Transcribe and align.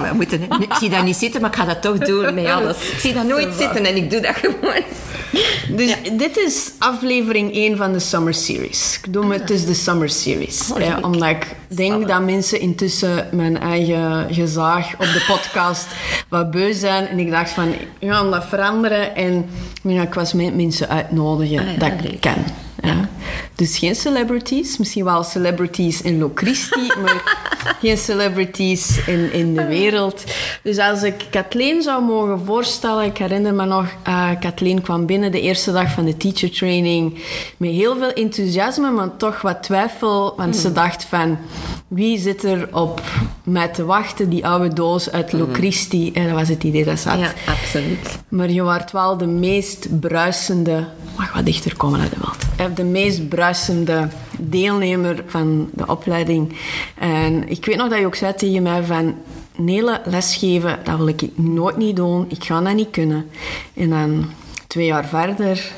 We 0.00 0.14
moeten, 0.14 0.42
ik 0.60 0.74
zie 0.78 0.90
dat 0.90 1.04
niet 1.04 1.16
zitten, 1.16 1.40
maar 1.40 1.50
ik 1.50 1.56
ga 1.56 1.64
dat 1.64 1.82
toch 1.82 1.98
doen 1.98 2.34
met 2.34 2.46
alles. 2.46 2.76
Ik 2.90 2.98
zie 2.98 3.12
dat 3.14 3.24
nooit 3.26 3.54
zitten 3.58 3.84
en 3.86 3.96
ik 3.96 4.10
doe 4.10 4.20
dat 4.20 4.34
gewoon. 4.36 4.82
Dus 5.68 5.96
dit 6.12 6.36
is 6.36 6.70
aflevering 6.78 7.52
1 7.54 7.76
van 7.76 7.92
de 7.92 7.98
Summer 7.98 8.34
Series. 8.34 8.98
Ik 9.04 9.12
doe 9.12 9.32
het 9.32 9.46
dus 9.48 9.64
de 9.66 9.74
Summer 9.74 10.08
Series. 10.10 10.70
Oh, 10.72 10.78
leuk. 10.78 11.04
omdat 11.06 11.28
ik 11.28 11.46
denk 11.68 11.78
Spannend. 11.92 12.08
dat 12.08 12.20
mensen 12.22 12.60
intussen 12.60 13.28
mijn 13.32 13.58
eigen 13.60 14.26
gezaag 14.34 14.92
op 14.92 15.00
de 15.00 15.24
podcast 15.26 15.86
wat 16.28 16.50
beu 16.50 16.72
zijn. 16.72 17.06
En 17.06 17.18
ik 17.18 17.30
dacht 17.30 17.50
van, 17.50 17.68
ik 17.98 18.08
ga 18.10 18.22
dat 18.30 18.44
veranderen. 18.44 19.16
En 19.16 19.46
ja, 19.82 20.02
ik 20.02 20.14
was 20.14 20.32
met 20.32 20.56
mensen 20.56 20.88
uitnodigen 20.88 21.58
Ah 21.58 21.72
ja, 21.72 21.78
dat 21.78 21.88
ik 21.88 22.00
leuk. 22.10 22.20
ken. 22.20 22.44
Ja. 22.82 23.08
Dus 23.54 23.78
geen 23.78 23.94
celebrities. 23.94 24.78
Misschien 24.78 25.04
wel 25.04 25.22
celebrities 25.22 26.02
in 26.02 26.18
Locristi, 26.18 26.92
maar 27.02 27.22
geen 27.80 27.96
celebrities 27.96 29.06
in, 29.06 29.32
in 29.32 29.54
de 29.54 29.66
wereld. 29.66 30.24
Dus 30.62 30.78
als 30.78 31.02
ik 31.02 31.26
Kathleen 31.30 31.82
zou 31.82 32.04
mogen 32.04 32.44
voorstellen... 32.44 33.04
Ik 33.04 33.18
herinner 33.18 33.54
me 33.54 33.64
nog, 33.64 33.86
eh 34.02 34.30
Kathleen 34.40 34.82
kwam 34.82 35.06
binnen 35.06 35.32
de 35.32 35.40
eerste 35.40 35.72
dag 35.72 35.90
van 35.90 36.04
de 36.04 36.16
teacher 36.16 36.50
training... 36.50 37.18
met 37.56 37.70
heel 37.70 37.96
veel 37.96 38.12
enthousiasme, 38.12 38.90
maar 38.90 39.16
toch 39.16 39.40
wat 39.40 39.62
twijfel. 39.62 40.34
Want 40.36 40.56
ze 40.56 40.72
dacht 40.72 41.04
van... 41.04 41.38
Wie 41.88 42.18
zit 42.18 42.44
er 42.44 42.68
op 42.72 43.02
mij 43.44 43.68
te 43.68 43.84
wachten? 43.84 44.28
Die 44.28 44.46
oude 44.46 44.74
doos 44.74 45.10
uit 45.10 45.32
Locristi. 45.32 46.12
En 46.12 46.24
dat 46.24 46.34
was 46.34 46.48
het 46.48 46.64
idee 46.64 46.84
dat 46.84 46.98
zat. 46.98 47.18
Ja, 47.18 47.32
absoluut. 47.46 48.18
Maar 48.28 48.50
je 48.50 48.62
waart 48.62 48.90
wel 48.90 49.16
de 49.16 49.26
meest 49.26 50.00
bruisende... 50.00 50.86
Mag 51.16 51.32
wat 51.32 51.44
dichter 51.44 51.76
komen 51.76 51.98
naar 51.98 52.08
de. 52.10 52.16
Eh, 52.56 52.66
De 52.74 52.84
meest 52.84 53.28
bruisende 53.28 54.08
deelnemer 54.38 55.24
van 55.26 55.70
de 55.72 55.86
opleiding. 55.86 56.56
En 56.94 57.48
ik 57.48 57.64
weet 57.64 57.76
nog 57.76 57.88
dat 57.88 57.98
je 57.98 58.06
ook 58.06 58.14
zei 58.14 58.34
tegen 58.34 58.62
mij 58.62 58.84
van... 58.84 59.14
Nele, 59.56 60.00
lesgeven, 60.04 60.78
dat 60.84 60.96
wil 60.96 61.06
ik 61.06 61.22
nooit 61.34 61.76
niet 61.76 61.96
doen. 61.96 62.24
Ik 62.28 62.44
ga 62.44 62.60
dat 62.60 62.74
niet 62.74 62.90
kunnen. 62.90 63.26
En 63.74 63.90
dan 63.90 64.30
twee 64.66 64.86
jaar 64.86 65.06
verder... 65.08 65.70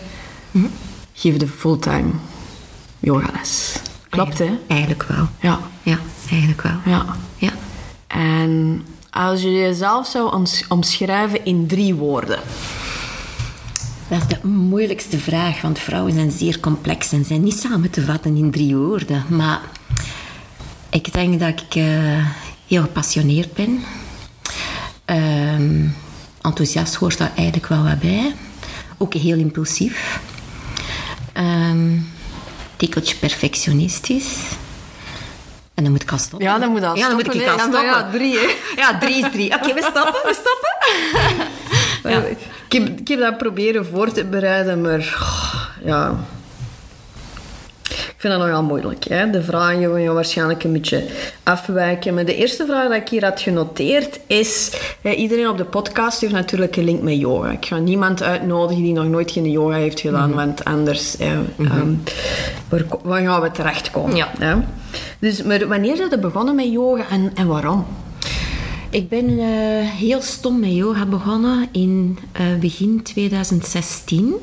Geef 1.12 1.36
de 1.36 1.46
fulltime 1.48 2.10
yogales. 2.98 3.76
Klopt, 4.08 4.38
hè? 4.38 4.58
Eigenlijk 4.66 5.02
wel. 5.02 5.28
Ja. 5.40 5.58
Ja, 5.82 5.98
eigenlijk 6.30 6.62
wel. 6.62 6.76
Ja. 6.84 7.04
Ja. 7.36 7.50
En 8.06 8.84
als 9.10 9.42
je 9.42 9.52
jezelf 9.52 10.06
zou 10.06 10.46
omschrijven 10.68 11.44
in 11.44 11.66
drie 11.66 11.94
woorden... 11.94 12.38
Dat 14.08 14.18
is 14.18 14.26
de 14.26 14.46
moeilijkste 14.46 15.18
vraag, 15.18 15.60
want 15.60 15.78
vrouwen 15.78 16.12
zijn 16.12 16.30
zeer 16.30 16.60
complex 16.60 17.12
en 17.12 17.24
zijn 17.24 17.42
niet 17.42 17.60
samen 17.60 17.90
te 17.90 18.04
vatten 18.04 18.36
in 18.36 18.50
drie 18.50 18.76
woorden. 18.76 19.24
Maar 19.28 19.60
ik 20.90 21.12
denk 21.12 21.40
dat 21.40 21.48
ik 21.48 21.74
eh, 21.74 22.26
heel 22.68 22.82
gepassioneerd 22.82 23.52
ben. 23.52 23.84
Ehm, 25.04 25.86
enthousiast 26.42 26.94
hoort 26.94 27.18
daar 27.18 27.32
eigenlijk 27.36 27.66
wel 27.66 27.82
wat 27.82 28.00
bij. 28.00 28.34
Ook 28.98 29.14
heel 29.14 29.38
impulsief. 29.38 30.20
Ehm 31.32 31.98
tikkeltje 32.76 33.16
perfectionistisch. 33.16 34.36
En 35.74 35.82
dan 35.82 35.92
moet 35.92 36.02
ik 36.02 36.12
al 36.12 36.18
stoppen. 36.18 36.48
Ja, 36.48 36.58
dan 36.58 36.70
moet 36.70 36.82
al 36.82 36.96
Ja, 36.96 37.06
dan 37.06 37.16
moet 37.16 37.34
ik 37.34 37.48
al 37.48 37.58
stoppen. 37.58 37.84
ja, 37.84 38.10
drie, 38.10 38.38
hè. 38.38 38.54
Ja, 38.76 38.98
drie 38.98 39.24
is 39.24 39.32
drie. 39.32 39.54
Oké, 39.54 39.74
we 39.74 39.82
stoppen, 39.82 40.22
we 40.24 40.34
stoppen. 40.42 40.72
Ja. 42.10 42.22
Ik, 42.74 42.80
heb, 42.80 43.00
ik 43.00 43.08
heb 43.08 43.18
dat 43.18 43.38
proberen 43.38 43.86
voor 43.86 44.12
te 44.12 44.24
bereiden, 44.24 44.80
maar 44.80 45.16
ja. 45.84 46.14
Ik 47.88 48.14
vind 48.16 48.32
dat 48.32 48.46
nogal 48.46 48.62
moeilijk. 48.62 49.04
Hè? 49.04 49.30
De 49.30 49.42
vragen 49.42 49.82
gaan 49.82 50.14
waarschijnlijk 50.14 50.64
een 50.64 50.72
beetje 50.72 51.04
afwijken. 51.42 52.14
Maar 52.14 52.24
de 52.24 52.36
eerste 52.36 52.66
vraag 52.66 52.88
die 52.88 52.96
ik 52.96 53.08
hier 53.08 53.24
had 53.24 53.40
genoteerd 53.40 54.20
is... 54.26 54.70
iedereen 55.02 55.48
op 55.48 55.58
de 55.58 55.64
podcast 55.64 56.20
heeft 56.20 56.32
natuurlijk 56.32 56.76
een 56.76 56.84
link 56.84 57.02
met 57.02 57.18
yoga. 57.18 57.50
Ik 57.50 57.66
ga 57.66 57.78
niemand 57.78 58.22
uitnodigen 58.22 58.82
die 58.82 58.92
nog 58.92 59.06
nooit 59.06 59.30
geen 59.30 59.50
yoga 59.50 59.74
heeft 59.74 60.00
gedaan, 60.00 60.32
want 60.32 60.64
anders... 60.64 61.16
hè, 61.18 61.38
ehm, 61.58 61.94
waar, 63.02 63.22
gaan 63.22 63.40
we 63.40 63.50
terechtkomen? 63.50 64.16
Ja. 64.16 64.30
Hè? 64.38 64.54
Dus, 65.18 65.42
maar 65.42 65.68
wanneer 65.68 65.92
is 65.92 66.08
je 66.10 66.18
begonnen 66.18 66.54
met 66.54 66.72
yoga 66.72 67.04
en, 67.10 67.30
en 67.34 67.46
waarom? 67.46 67.86
Ik 68.94 69.08
ben 69.08 69.38
eh, 69.38 69.88
heel 69.90 70.22
stom 70.22 70.60
met 70.60 70.72
yoga 70.72 71.06
begonnen 71.06 71.68
in 71.72 72.18
eh, 72.32 72.44
begin 72.60 73.02
2016. 73.02 74.34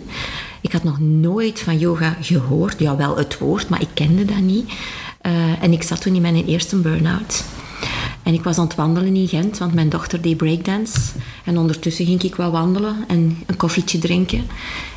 Ik 0.61 0.71
had 0.71 0.83
nog 0.83 0.99
nooit 0.99 1.59
van 1.59 1.77
yoga 1.77 2.17
gehoord. 2.21 2.79
Ja, 2.79 2.95
wel 2.95 3.17
het 3.17 3.37
woord, 3.37 3.69
maar 3.69 3.81
ik 3.81 3.87
kende 3.93 4.25
dat 4.25 4.39
niet. 4.39 4.71
Eh, 5.21 5.63
en 5.63 5.71
ik 5.71 5.83
zat 5.83 6.01
toen 6.01 6.15
in 6.15 6.21
mijn 6.21 6.45
eerste 6.45 6.75
burn-out. 6.75 7.43
En 8.23 8.33
ik 8.33 8.43
was 8.43 8.57
aan 8.57 8.63
het 8.63 8.75
wandelen 8.75 9.15
in 9.15 9.27
Gent, 9.27 9.57
want 9.57 9.73
mijn 9.73 9.89
dochter 9.89 10.21
deed 10.21 10.37
breakdance. 10.37 10.99
En 11.45 11.57
ondertussen 11.57 12.05
ging 12.05 12.23
ik 12.23 12.35
wel 12.35 12.51
wandelen 12.51 12.95
en 13.07 13.37
een 13.45 13.57
koffietje 13.57 13.99
drinken. 13.99 14.45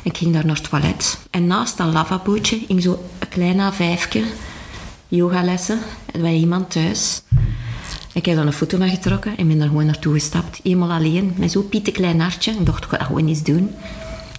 Ik 0.03 0.17
ging 0.17 0.33
daar 0.33 0.45
naar 0.45 0.55
het 0.55 0.69
toilet. 0.69 1.17
En 1.29 1.47
naast 1.47 1.77
dat 1.77 1.93
lavabootje 1.93 2.59
hing 2.67 2.81
zo 2.81 2.99
een 3.19 3.29
klein 3.29 3.73
A5'tje, 3.73 4.21
yogalessen, 5.07 5.79
bij 6.19 6.35
iemand 6.35 6.71
thuis. 6.71 7.21
Ik 8.15 8.25
heb 8.25 8.35
daar 8.35 8.45
een 8.45 8.53
foto 8.53 8.77
van 8.77 8.89
getrokken 8.89 9.37
en 9.37 9.47
ben 9.47 9.57
daar 9.57 9.67
gewoon 9.67 9.85
naartoe 9.85 10.13
gestapt. 10.13 10.59
Eenmaal 10.63 10.91
alleen, 10.91 11.33
met 11.37 11.51
zo'n 11.51 11.69
pieteklein 11.69 12.19
hartje. 12.19 12.51
Ik 12.51 12.65
dacht, 12.65 12.83
ik 12.83 12.89
ga 12.89 12.97
dat 12.97 13.07
gewoon 13.07 13.27
eens 13.27 13.43
doen. 13.43 13.69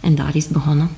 En 0.00 0.14
daar 0.14 0.36
is 0.36 0.44
het 0.44 0.52
begonnen. 0.52 0.88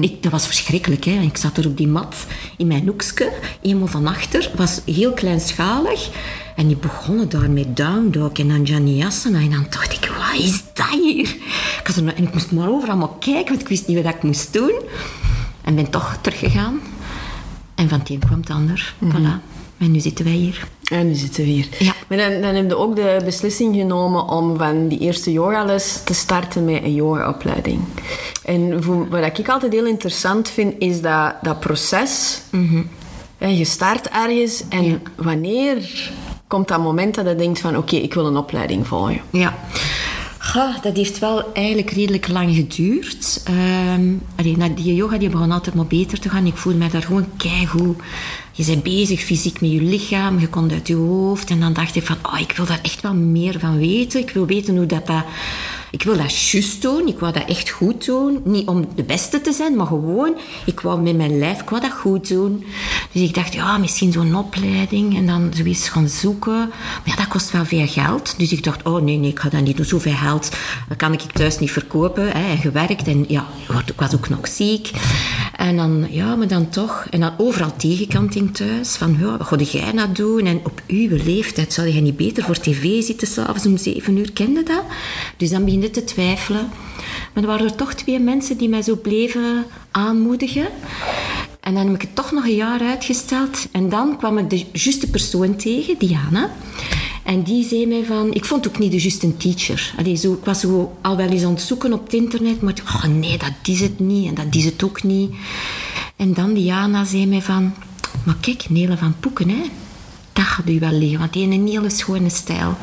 ik, 0.00 0.22
dat 0.22 0.32
was 0.32 0.46
verschrikkelijk. 0.46 1.04
Hè. 1.04 1.20
Ik 1.20 1.36
zat 1.36 1.56
er 1.56 1.66
op 1.66 1.76
die 1.76 1.88
mat 1.88 2.16
in 2.56 2.66
mijn 2.66 2.86
hoekje, 2.86 3.32
eenmaal 3.62 3.86
van 3.86 4.06
achter. 4.06 4.50
was 4.56 4.80
heel 4.84 5.12
kleinschalig. 5.12 6.10
En 6.56 6.66
die 6.66 6.76
begonnen 6.76 7.28
daar 7.28 7.50
met 7.50 7.76
down 7.76 8.30
en 8.32 8.48
dan 8.48 8.62
Janiasana. 8.62 9.38
En 9.38 9.50
dan 9.50 9.66
dacht 9.70 9.92
ik, 9.92 10.12
wat 10.18 10.40
is 10.40 10.62
dat 10.72 11.00
hier? 11.02 11.28
Ik 11.80 11.82
had 11.84 11.96
er, 11.96 12.14
en 12.14 12.22
ik 12.22 12.32
moest 12.32 12.52
maar 12.52 12.68
overal 12.68 12.96
maar 12.96 13.18
kijken, 13.20 13.48
want 13.48 13.60
ik 13.60 13.68
wist 13.68 13.86
niet 13.86 14.02
wat 14.02 14.14
ik 14.14 14.22
moest 14.22 14.52
doen. 14.52 14.80
En 15.62 15.74
ben 15.74 15.90
toch 15.90 16.18
teruggegaan. 16.20 16.80
En 17.74 17.88
van 17.88 17.98
het 17.98 18.08
een 18.08 18.18
kwam 18.18 18.40
het 18.40 18.50
ander. 18.50 18.94
Voilà. 19.04 19.55
En 19.78 19.90
nu 19.90 20.00
zitten 20.00 20.24
wij 20.24 20.34
hier. 20.34 20.68
En 20.90 21.06
nu 21.06 21.14
zitten 21.14 21.44
we 21.44 21.50
hier. 21.50 21.68
Ja. 21.78 21.94
Maar 22.08 22.18
dan, 22.18 22.40
dan 22.40 22.54
heb 22.54 22.68
je 22.68 22.76
ook 22.76 22.96
de 22.96 23.20
beslissing 23.24 23.74
genomen 23.74 24.28
om 24.28 24.58
van 24.58 24.88
die 24.88 24.98
eerste 24.98 25.32
yogales 25.32 26.00
te 26.04 26.14
starten 26.14 26.64
met 26.64 26.82
een 26.82 26.94
yogaopleiding. 26.94 27.80
En 28.44 28.82
voor, 28.82 29.08
wat 29.08 29.38
ik 29.38 29.48
altijd 29.48 29.72
heel 29.72 29.86
interessant 29.86 30.48
vind, 30.48 30.74
is 30.78 31.00
dat, 31.00 31.34
dat 31.42 31.60
proces. 31.60 32.40
Hè, 33.38 33.46
Je 33.46 33.64
start 33.64 34.08
ergens 34.08 34.62
en 34.68 35.02
wanneer 35.16 36.10
komt 36.46 36.68
dat 36.68 36.80
moment 36.80 37.14
dat 37.14 37.26
je 37.28 37.34
denkt 37.34 37.60
van 37.60 37.76
oké, 37.76 37.96
ik 37.96 38.14
wil 38.14 38.26
een 38.26 38.36
opleiding 38.36 38.86
volgen. 38.86 39.20
Ja. 39.30 39.54
Ga, 40.46 40.78
dat 40.82 40.96
heeft 40.96 41.18
wel 41.18 41.52
eigenlijk 41.52 41.90
redelijk 41.90 42.28
lang 42.28 42.54
geduurd. 42.54 43.42
Allee, 44.36 44.56
na 44.56 44.68
die 44.68 44.94
yoga 44.94 45.18
die 45.18 45.28
begon 45.28 45.50
altijd 45.50 45.74
maar 45.74 45.86
beter 45.86 46.20
te 46.20 46.28
gaan. 46.28 46.46
Ik 46.46 46.56
voelde 46.56 46.78
mij 46.78 46.88
daar 46.88 47.02
gewoon 47.02 47.26
keigoed. 47.36 47.96
Je 48.52 48.64
bent 48.64 48.82
bezig 48.82 49.20
fysiek 49.20 49.60
met 49.60 49.70
je 49.70 49.82
lichaam, 49.82 50.38
je 50.38 50.48
komt 50.48 50.72
uit 50.72 50.86
je 50.86 50.94
hoofd. 50.94 51.50
En 51.50 51.60
dan 51.60 51.72
dacht 51.72 51.96
ik 51.96 52.06
van, 52.06 52.16
oh, 52.22 52.40
ik 52.40 52.52
wil 52.56 52.66
daar 52.66 52.80
echt 52.82 53.00
wel 53.00 53.14
meer 53.14 53.58
van 53.58 53.78
weten. 53.78 54.20
Ik 54.20 54.30
wil 54.30 54.46
weten 54.46 54.76
hoe 54.76 54.86
dat... 54.86 55.06
dat 55.06 55.24
ik 55.90 56.02
wil 56.02 56.16
dat 56.16 56.40
juist 56.40 56.82
doen, 56.82 57.06
ik 57.06 57.18
wou 57.18 57.32
dat 57.32 57.48
echt 57.48 57.70
goed 57.70 58.04
doen. 58.04 58.40
Niet 58.44 58.68
om 58.68 58.86
de 58.94 59.02
beste 59.02 59.40
te 59.40 59.52
zijn, 59.52 59.76
maar 59.76 59.86
gewoon... 59.86 60.36
Ik 60.66 60.80
wou 60.80 61.00
met 61.00 61.16
mijn 61.16 61.38
lijf, 61.38 61.60
ik 61.60 61.68
wou 61.68 61.82
dat 61.82 61.92
goed 61.92 62.28
doen. 62.28 62.64
Dus 63.16 63.24
ik 63.24 63.34
dacht, 63.34 63.54
ja, 63.54 63.78
misschien 63.78 64.12
zo'n 64.12 64.34
opleiding. 64.34 65.16
En 65.16 65.26
dan 65.26 65.50
zoiets 65.54 65.88
gaan 65.88 66.08
zoeken. 66.08 66.68
Maar 66.68 67.02
ja, 67.04 67.16
dat 67.16 67.28
kost 67.28 67.50
wel 67.50 67.64
veel 67.64 67.86
geld. 67.86 68.34
Dus 68.38 68.52
ik 68.52 68.64
dacht, 68.64 68.82
oh 68.82 69.02
nee, 69.02 69.16
nee, 69.16 69.30
ik 69.30 69.38
ga 69.38 69.48
dat 69.48 69.60
niet 69.60 69.76
doen. 69.76 69.86
Zoveel 69.86 70.12
geld 70.12 70.56
kan 70.96 71.12
ik 71.12 71.20
thuis 71.20 71.58
niet 71.58 71.70
verkopen. 71.70 72.24
Hè. 72.24 72.50
En 72.50 72.58
gewerkt 72.58 73.06
en 73.06 73.24
ja, 73.28 73.46
ik 73.86 74.00
was 74.00 74.14
ook 74.14 74.28
nog 74.28 74.48
ziek. 74.48 74.90
En 75.56 75.76
dan, 75.76 76.06
ja, 76.10 76.36
maar 76.36 76.48
dan 76.48 76.68
toch. 76.68 77.06
En 77.10 77.20
dan 77.20 77.32
overal 77.36 77.76
tegenkanting 77.76 78.54
thuis. 78.54 78.96
Van, 78.96 79.16
ja, 79.20 79.36
wat 79.36 79.46
ga 79.46 79.78
jij 79.78 79.92
nou 79.92 80.12
doen? 80.12 80.46
En 80.46 80.60
op 80.64 80.82
uw 80.86 81.16
leeftijd 81.24 81.72
zou 81.72 81.88
je 81.88 82.00
niet 82.00 82.16
beter 82.16 82.44
voor 82.44 82.58
tv 82.58 83.02
zitten 83.02 83.28
s'avonds 83.28 83.66
om 83.66 83.76
zeven 83.76 84.16
uur? 84.16 84.32
Kende 84.32 84.62
dat? 84.62 84.82
Dus 85.36 85.50
dan 85.50 85.64
begin 85.64 85.80
je 85.80 85.90
te 85.90 86.04
twijfelen. 86.04 86.70
Maar 87.32 87.42
er 87.42 87.50
waren 87.50 87.66
er 87.66 87.74
toch 87.74 87.94
twee 87.94 88.18
mensen 88.18 88.56
die 88.56 88.68
mij 88.68 88.82
zo 88.82 88.96
bleven 88.96 89.64
aanmoedigen. 89.90 90.66
En 91.66 91.74
dan 91.74 91.86
heb 91.86 91.94
ik 91.94 92.00
het 92.00 92.14
toch 92.14 92.32
nog 92.32 92.44
een 92.44 92.54
jaar 92.54 92.80
uitgesteld. 92.80 93.66
En 93.70 93.88
dan 93.88 94.16
kwam 94.16 94.38
ik 94.38 94.50
de 94.50 94.64
juiste 94.72 95.10
persoon 95.10 95.56
tegen, 95.56 95.98
Diana. 95.98 96.50
En 97.24 97.42
die 97.42 97.64
zei 97.64 97.86
mij 97.86 98.04
van... 98.04 98.34
Ik 98.34 98.44
vond 98.44 98.68
ook 98.68 98.78
niet 98.78 98.90
de 98.90 99.00
juiste 99.00 99.36
teacher. 99.36 99.94
Allee, 99.98 100.16
zo, 100.16 100.32
ik 100.32 100.44
was 100.44 100.60
zo 100.60 100.96
al 101.00 101.16
wel 101.16 101.28
eens 101.28 101.44
aan 101.44 101.50
het 101.50 101.60
zoeken 101.60 101.92
op 101.92 102.04
het 102.04 102.12
internet, 102.12 102.60
maar 102.60 102.74
oh 102.86 103.04
nee, 103.04 103.38
dat 103.38 103.52
is 103.62 103.80
het 103.80 103.98
niet 103.98 104.28
en 104.28 104.34
dat 104.34 104.54
is 104.54 104.64
het 104.64 104.82
ook 104.84 105.02
niet. 105.02 105.34
En 106.16 106.34
dan 106.34 106.54
Diana 106.54 107.04
zei 107.04 107.26
mij 107.26 107.42
van... 107.42 107.74
Maar 108.24 108.36
kijk, 108.40 108.70
Nele 108.70 108.96
van 108.96 109.14
Poeken, 109.20 109.48
hè. 109.48 109.62
Dat 110.32 110.44
gaat 110.44 110.68
u 110.68 110.78
wel 110.78 110.92
liggen, 110.92 111.18
want 111.18 111.32
die 111.32 111.46
heeft 111.46 111.56
een 111.56 111.68
hele 111.68 111.90
schone 111.90 112.30
stijl. 112.30 112.76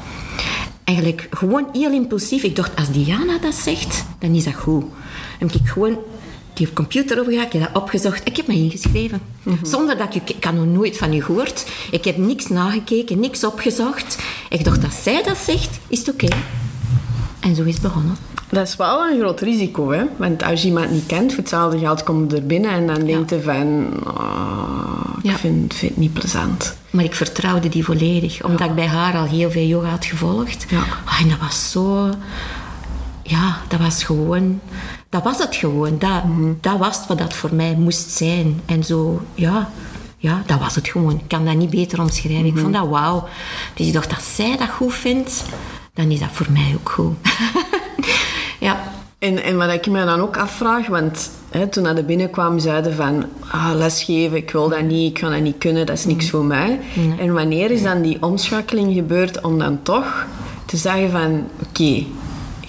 Eigenlijk 0.83 1.27
gewoon 1.29 1.67
heel 1.73 1.91
impulsief. 1.91 2.43
Ik 2.43 2.55
dacht, 2.55 2.75
als 2.75 2.91
Diana 2.91 3.37
dat 3.37 3.55
zegt, 3.55 4.05
dan 4.19 4.35
is 4.35 4.43
dat 4.43 4.53
goed. 4.53 4.85
En 5.39 5.47
ik 5.53 5.67
gewoon 5.67 5.97
die 6.53 6.73
computer 6.73 7.19
opgehaald, 7.19 7.45
ik 7.53 7.61
heb 7.61 7.73
dat 7.73 7.81
opgezocht. 7.83 8.21
Ik 8.27 8.37
heb 8.37 8.47
me 8.47 8.53
ingeschreven. 8.53 9.21
Zonder 9.61 9.97
dat 9.97 10.15
ik... 10.15 10.29
Ik 10.29 10.43
had 10.43 10.53
nog 10.53 10.65
nooit 10.65 10.97
van 10.97 11.13
u 11.13 11.21
gehoord. 11.23 11.65
Ik 11.91 12.03
heb 12.05 12.17
niks 12.17 12.47
nagekeken, 12.47 13.19
niks 13.19 13.43
opgezocht. 13.43 14.17
Ik 14.49 14.63
dacht, 14.63 14.83
als 14.83 15.03
zij 15.03 15.23
dat 15.23 15.37
zegt, 15.37 15.79
is 15.87 15.99
het 15.99 16.09
oké. 16.09 16.27
En 17.39 17.55
zo 17.55 17.63
is 17.63 17.73
het 17.73 17.81
begonnen. 17.83 18.15
Dat 18.49 18.67
is 18.67 18.75
wel 18.75 19.07
een 19.07 19.19
groot 19.19 19.41
risico, 19.41 19.91
hè? 19.91 20.03
Want 20.17 20.43
als 20.43 20.61
je 20.61 20.67
iemand 20.67 20.91
niet 20.91 21.05
kent, 21.05 21.29
voor 21.31 21.39
hetzelfde 21.39 21.79
geld 21.79 22.03
komt 22.03 22.33
er 22.33 22.45
binnen 22.45 22.71
en 22.71 22.87
dan 22.87 23.05
denkt 23.05 23.29
je 23.29 23.41
van... 23.41 23.89
"Oh, 24.07 25.17
ik 25.23 25.29
Ja. 25.29 25.35
vind, 25.37 25.73
vind 25.73 25.91
het 25.91 25.99
niet 25.99 26.13
plezant. 26.13 26.75
Maar 26.89 27.03
ik 27.03 27.15
vertrouwde 27.15 27.69
die 27.69 27.83
volledig, 27.85 28.43
omdat 28.43 28.69
ik 28.69 28.75
bij 28.75 28.87
haar 28.87 29.13
al 29.17 29.25
heel 29.25 29.51
veel 29.51 29.65
yoga 29.65 29.87
had 29.89 30.05
gevolgd. 30.05 30.65
Ja. 30.69 30.83
Ah, 31.05 31.21
en 31.21 31.29
dat 31.29 31.39
was 31.39 31.71
zo... 31.71 32.09
Ja, 33.23 33.57
dat 33.67 33.79
was 33.79 34.03
gewoon... 34.03 34.59
Dat 35.09 35.23
was 35.23 35.37
het 35.37 35.55
gewoon. 35.55 35.97
Dat, 35.99 36.23
dat 36.61 36.77
was 36.77 37.07
wat 37.07 37.17
dat 37.17 37.33
voor 37.33 37.53
mij 37.53 37.75
moest 37.75 38.11
zijn. 38.11 38.61
En 38.65 38.83
zo, 38.83 39.21
ja... 39.35 39.69
Ja, 40.17 40.43
dat 40.45 40.59
was 40.59 40.75
het 40.75 40.87
gewoon. 40.87 41.13
Ik 41.13 41.27
kan 41.27 41.45
dat 41.45 41.55
niet 41.55 41.69
beter 41.69 42.01
omschrijven. 42.01 42.45
Ik 42.45 42.57
vond 42.57 42.73
dat 42.73 42.87
wauw. 42.87 43.27
Dus 43.73 43.87
ik 43.87 43.93
dacht, 43.93 44.15
als 44.15 44.35
zij 44.35 44.57
dat 44.57 44.69
goed 44.69 44.93
vindt, 44.93 45.43
dan 45.93 46.11
is 46.11 46.19
dat 46.19 46.29
voor 46.31 46.47
mij 46.49 46.75
ook 46.75 46.89
goed. 46.89 47.15
ja. 48.59 48.91
En, 49.19 49.43
en 49.43 49.57
wat 49.57 49.71
ik 49.71 49.87
me 49.87 50.05
dan 50.05 50.19
ook 50.19 50.37
afvraag, 50.37 50.87
want 50.87 51.31
hè, 51.49 51.67
toen 51.67 51.95
de 51.95 52.03
binnenkwam 52.03 52.59
zeiden 52.59 52.95
van 52.95 53.25
ah, 53.47 53.71
lesgeven, 53.73 54.37
ik 54.37 54.51
wil 54.51 54.69
dat 54.69 54.81
niet, 54.81 55.11
ik 55.11 55.19
ga 55.19 55.29
dat 55.29 55.41
niet 55.41 55.57
kunnen, 55.57 55.85
dat 55.85 55.97
is 55.97 56.05
niks 56.05 56.29
voor 56.29 56.45
mij. 56.45 56.79
En 57.19 57.33
wanneer 57.33 57.71
is 57.71 57.83
dan 57.83 58.01
die 58.01 58.17
omschakeling 58.21 58.93
gebeurd 58.93 59.41
om 59.41 59.59
dan 59.59 59.79
toch 59.83 60.25
te 60.65 60.77
zeggen 60.77 61.11
van 61.11 61.47
oké, 61.67 62.05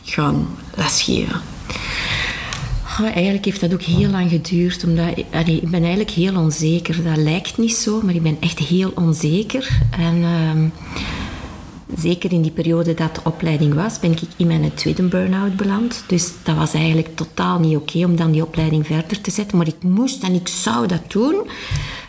ga 0.04 0.34
lesgeven. 0.74 1.40
Ah, 2.98 3.14
eigenlijk 3.14 3.44
heeft 3.44 3.60
dat 3.60 3.72
ook 3.72 3.82
heel 3.82 4.10
lang 4.10 4.30
geduurd, 4.30 4.84
omdat 4.84 5.18
ik 5.18 5.70
ben 5.70 5.80
eigenlijk 5.80 6.10
heel 6.10 6.36
onzeker. 6.36 7.02
Dat 7.04 7.16
lijkt 7.16 7.58
niet 7.58 7.74
zo, 7.74 8.00
maar 8.02 8.14
ik 8.14 8.22
ben 8.22 8.36
echt 8.40 8.58
heel 8.58 8.92
onzeker. 8.94 9.68
En 9.90 10.22
ehm, 10.22 10.68
zeker 11.96 12.32
in 12.32 12.42
die 12.42 12.50
periode 12.50 12.94
dat 12.94 13.14
de 13.14 13.20
opleiding 13.24 13.74
was, 13.74 13.98
ben 13.98 14.12
ik 14.12 14.20
in 14.36 14.46
mijn 14.46 14.74
tweede 14.74 15.02
burn-out 15.02 15.56
beland. 15.56 16.04
Dus 16.06 16.32
dat 16.42 16.56
was 16.56 16.74
eigenlijk 16.74 17.16
totaal 17.16 17.58
niet 17.58 17.76
oké 17.76 18.04
om 18.04 18.16
dan 18.16 18.30
die 18.30 18.42
opleiding 18.42 18.86
verder 18.86 19.20
te 19.20 19.30
zetten. 19.30 19.56
Maar 19.58 19.66
ik 19.66 19.82
moest 19.82 20.22
en 20.22 20.34
ik 20.34 20.48
zou 20.48 20.86
dat 20.86 21.12
doen. 21.12 21.50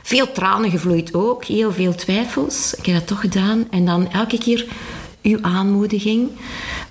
Veel 0.03 0.31
tranen 0.31 0.69
gevloeid 0.69 1.13
ook, 1.13 1.45
heel 1.45 1.71
veel 1.71 1.95
twijfels. 1.95 2.73
Ik 2.77 2.85
heb 2.85 2.95
dat 2.95 3.07
toch 3.07 3.19
gedaan. 3.19 3.67
En 3.69 3.85
dan 3.85 4.11
elke 4.11 4.37
keer 4.37 4.65
uw 5.25 5.37
aanmoediging 5.41 6.29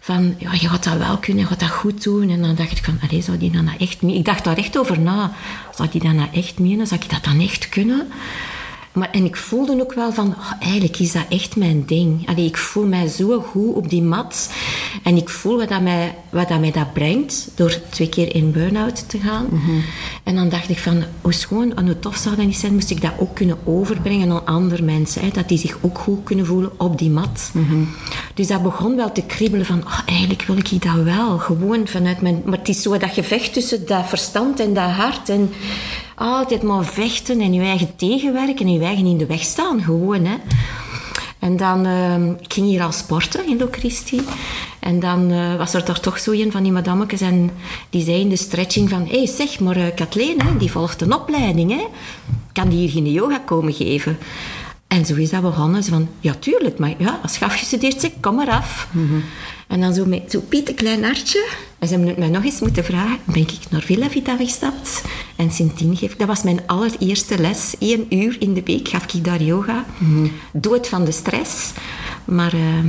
van, 0.00 0.34
ja, 0.38 0.52
je 0.52 0.68
gaat 0.68 0.84
dat 0.84 0.96
wel 0.96 1.18
kunnen, 1.18 1.42
je 1.42 1.48
gaat 1.48 1.60
dat 1.60 1.70
goed 1.70 2.02
doen. 2.02 2.30
En 2.30 2.42
dan 2.42 2.54
dacht 2.54 2.78
ik 2.78 2.84
van, 2.84 2.98
allee, 3.08 3.22
zou 3.22 3.38
die 3.38 3.50
dan 3.50 3.64
dat 3.64 3.74
echt 3.78 4.02
menen? 4.02 4.18
Ik 4.18 4.24
dacht 4.24 4.44
daar 4.44 4.56
echt 4.56 4.78
over 4.78 5.00
na. 5.00 5.32
Zou 5.74 5.88
die 5.88 6.02
dan 6.02 6.16
dat 6.16 6.28
echt 6.32 6.58
menen? 6.58 6.86
Zou 6.86 7.00
ik 7.00 7.10
dat 7.10 7.24
dan 7.24 7.40
echt 7.40 7.68
kunnen? 7.68 8.08
Maar, 8.94 9.10
en 9.10 9.24
ik 9.24 9.36
voelde 9.36 9.80
ook 9.80 9.92
wel 9.92 10.12
van, 10.12 10.26
oh, 10.26 10.52
eigenlijk 10.60 10.98
is 10.98 11.12
dat 11.12 11.24
echt 11.28 11.56
mijn 11.56 11.84
ding. 11.86 12.28
Allee, 12.28 12.44
ik 12.46 12.56
voel 12.56 12.86
mij 12.86 13.08
zo 13.08 13.40
goed 13.40 13.74
op 13.74 13.88
die 13.90 14.02
mat. 14.02 14.50
En 15.02 15.16
ik 15.16 15.28
voel 15.28 15.56
wat 15.56 15.68
dat 15.68 15.80
mij, 15.80 16.14
wat 16.30 16.48
dat, 16.48 16.60
mij 16.60 16.70
dat 16.70 16.92
brengt, 16.92 17.48
door 17.54 17.80
twee 17.88 18.08
keer 18.08 18.34
in 18.34 18.52
burn-out 18.52 19.08
te 19.08 19.18
gaan. 19.18 19.46
En 20.22 20.34
dan 20.34 20.48
dacht 20.48 20.68
ik 20.68 20.78
van, 20.78 21.02
hoe 21.20 21.32
schoon 21.32 21.76
en 21.76 21.86
hoe 21.86 21.98
tof 21.98 22.16
zou 22.16 22.36
dat 22.36 22.46
niet 22.46 22.56
zijn, 22.56 22.74
moest 22.74 22.90
ik 22.90 23.00
dat 23.00 23.12
ook 23.18 23.34
kunnen 23.34 23.58
overbrengen 23.64 24.30
aan 24.30 24.46
andere 24.46 24.82
mensen. 24.82 25.22
Hè, 25.22 25.28
dat 25.28 25.48
die 25.48 25.58
zich 25.58 25.76
ook 25.80 25.98
goed 25.98 26.24
kunnen 26.24 26.46
voelen 26.46 26.72
op 26.76 26.98
die 26.98 27.10
mat. 27.10 27.52
Dus 28.34 28.46
dat 28.46 28.62
begon 28.62 28.96
wel 28.96 29.12
te 29.12 29.22
kriebelen 29.22 29.66
van, 29.66 29.84
oh, 29.84 29.98
eigenlijk 30.06 30.42
wil 30.42 30.56
ik 30.56 30.82
dat 30.82 31.02
wel. 31.02 31.38
Gewoon 31.38 31.86
vanuit 31.86 32.20
mijn... 32.20 32.42
Maar 32.44 32.58
het 32.58 32.68
is 32.68 32.82
zo 32.82 32.98
dat 32.98 33.10
gevecht 33.10 33.52
tussen 33.52 33.86
dat 33.86 34.06
verstand 34.06 34.60
en 34.60 34.74
dat 34.74 34.90
hart. 34.90 35.28
En 35.28 35.50
altijd 36.14 36.62
maar 36.62 36.84
vechten 36.84 37.40
en 37.40 37.52
je 37.52 37.62
eigen 37.62 37.96
tegenwerken 37.96 38.66
en 38.66 38.72
je 38.72 38.84
eigen 38.84 39.06
in 39.06 39.18
de 39.18 39.26
weg 39.26 39.42
staan. 39.42 39.82
Gewoon, 39.82 40.24
hè. 40.24 40.36
En 41.38 41.56
dan 41.56 41.86
ehm, 41.86 42.30
ik 42.30 42.52
ging 42.52 42.66
hier 42.66 42.82
al 42.82 42.92
sporten 42.92 43.46
in 43.46 43.58
Locristi. 43.58 44.20
En 44.80 45.00
dan 45.00 45.30
eh, 45.30 45.56
was 45.56 45.74
er 45.74 45.84
daar 45.84 46.00
toch 46.00 46.18
zo 46.18 46.30
een 46.30 46.52
van 46.52 46.62
die 46.62 46.72
madammetjes 46.72 47.20
en 47.20 47.50
die 47.90 48.04
zei 48.04 48.20
in 48.20 48.28
de 48.28 48.36
stretching 48.36 48.88
van... 48.90 49.06
Hé, 49.06 49.16
hey, 49.16 49.26
zeg, 49.26 49.60
maar 49.60 49.76
uh, 49.76 49.84
Kathleen, 49.94 50.40
hè, 50.40 50.56
die 50.56 50.70
volgt 50.70 51.00
een 51.00 51.14
opleiding, 51.14 51.70
hè. 51.70 51.84
Kan 52.52 52.68
die 52.68 52.78
hier 52.78 52.90
geen 52.90 53.12
yoga 53.12 53.38
komen 53.38 53.72
geven? 53.72 54.18
En 54.94 55.06
zo 55.06 55.14
is 55.14 55.30
dat 55.30 55.42
begonnen. 55.42 55.84
Van, 55.84 56.08
ja, 56.20 56.34
tuurlijk, 56.34 56.78
maar 56.78 56.94
ja, 56.98 57.20
als 57.22 57.36
je 57.36 57.44
afgestudeerd 57.44 58.00
bent, 58.00 58.14
kom 58.20 58.34
maar 58.34 58.50
af. 58.50 58.88
En 59.68 59.80
dan 59.80 59.94
zo 59.94 60.04
met 60.04 60.22
zo'n 60.30 60.48
pieteklein 60.48 61.04
hartje. 61.04 61.48
En 61.78 61.88
ze 61.88 61.94
hebben 61.94 62.10
het 62.10 62.18
mij 62.18 62.28
nog 62.28 62.44
eens 62.44 62.60
moeten 62.60 62.84
vragen. 62.84 63.18
Ben 63.24 63.42
ik 63.42 63.70
naar 63.70 63.82
Villa 63.82 64.10
Vita 64.10 64.36
gestapt. 64.36 65.02
En 65.36 65.50
sindsdien 65.50 65.96
geef 65.96 66.12
ik... 66.12 66.18
Dat 66.18 66.28
was 66.28 66.42
mijn 66.42 66.60
allereerste 66.66 67.38
les. 67.38 67.74
Eén 67.78 68.06
uur 68.14 68.36
in 68.38 68.54
de 68.54 68.62
week 68.64 68.88
gaf 68.88 69.14
ik 69.14 69.24
daar 69.24 69.42
yoga. 69.42 69.84
Dood 70.52 70.88
van 70.88 71.04
de 71.04 71.12
stress. 71.12 71.70
Maar 72.24 72.52
eh, 72.52 72.84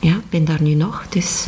ja, 0.00 0.14
ik 0.14 0.30
ben 0.30 0.44
daar 0.44 0.62
nu 0.62 0.74
nog. 0.74 1.06
Dus... 1.08 1.46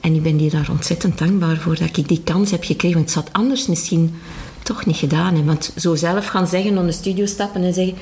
En 0.00 0.14
ik 0.14 0.22
ben 0.22 0.36
die 0.36 0.50
daar 0.50 0.68
ontzettend 0.70 1.18
dankbaar 1.18 1.56
voor 1.56 1.78
dat 1.78 1.96
ik 1.96 2.08
die 2.08 2.22
kans 2.24 2.50
heb 2.50 2.64
gekregen. 2.64 2.96
Want 2.96 3.14
het 3.14 3.24
had 3.24 3.32
anders 3.32 3.66
misschien 3.66 4.14
toch 4.62 4.86
niet 4.86 4.96
gedaan. 4.96 5.34
Hè. 5.34 5.44
Want 5.44 5.72
zo 5.76 5.94
zelf 5.94 6.26
gaan 6.26 6.46
zeggen, 6.46 6.78
aan 6.78 6.86
de 6.86 6.92
studio 6.92 7.26
stappen 7.26 7.62
en 7.62 7.74
zeggen... 7.74 7.94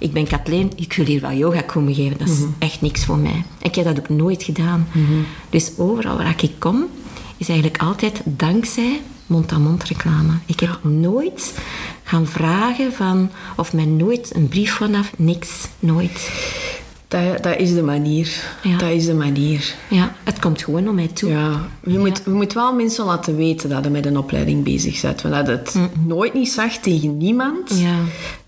Ik 0.00 0.12
ben 0.12 0.26
Kathleen, 0.26 0.72
ik 0.76 0.92
wil 0.92 1.04
hier 1.04 1.20
wel 1.20 1.32
yoga 1.32 1.60
komen 1.60 1.94
geven. 1.94 2.18
Dat 2.18 2.28
is 2.28 2.40
echt 2.58 2.80
niks 2.80 3.04
voor 3.04 3.18
mij. 3.18 3.44
Ik 3.62 3.74
heb 3.74 3.84
dat 3.84 3.98
ook 3.98 4.08
nooit 4.08 4.42
gedaan. 4.42 4.88
Dus 5.50 5.72
overal 5.76 6.16
waar 6.16 6.42
ik 6.42 6.52
kom, 6.58 6.86
is 7.36 7.48
eigenlijk 7.48 7.82
altijd 7.82 8.20
dankzij 8.24 9.00
mond-aan-mond 9.26 9.84
reclame. 9.84 10.32
Ik 10.46 10.60
heb 10.60 10.78
nooit 10.82 11.58
gaan 12.02 12.26
vragen 12.26 12.92
van, 12.92 13.30
of 13.56 13.72
mij 13.72 13.84
nooit 13.84 14.34
een 14.34 14.48
brief 14.48 14.72
vanaf, 14.72 15.12
niks, 15.16 15.48
nooit. 15.78 16.30
Dat, 17.10 17.42
dat 17.42 17.56
is 17.58 17.74
de 17.74 17.82
manier. 17.82 18.42
Ja. 18.62 18.76
Dat 18.78 18.88
is 18.90 19.04
de 19.06 19.14
manier. 19.14 19.74
Ja, 19.88 20.14
het 20.24 20.38
komt 20.38 20.62
gewoon 20.62 20.84
naar 20.84 20.94
mij 20.94 21.06
toe. 21.08 21.30
Ja, 21.30 21.50
je, 21.86 21.98
Moet, 21.98 22.22
je 22.24 22.30
moet 22.30 22.52
wel 22.52 22.74
mensen 22.74 23.04
laten 23.04 23.36
weten 23.36 23.68
dat 23.68 23.84
je 23.84 23.90
met 23.90 24.06
een 24.06 24.18
opleiding 24.18 24.64
bezig 24.64 25.00
bent. 25.00 25.22
Want 25.22 25.34
dat 25.34 25.46
het 25.46 25.74
nooit 26.06 26.34
niet 26.34 26.48
zegt 26.52 26.82
tegen 26.82 27.16
niemand, 27.16 27.70
Ja. 27.78 27.94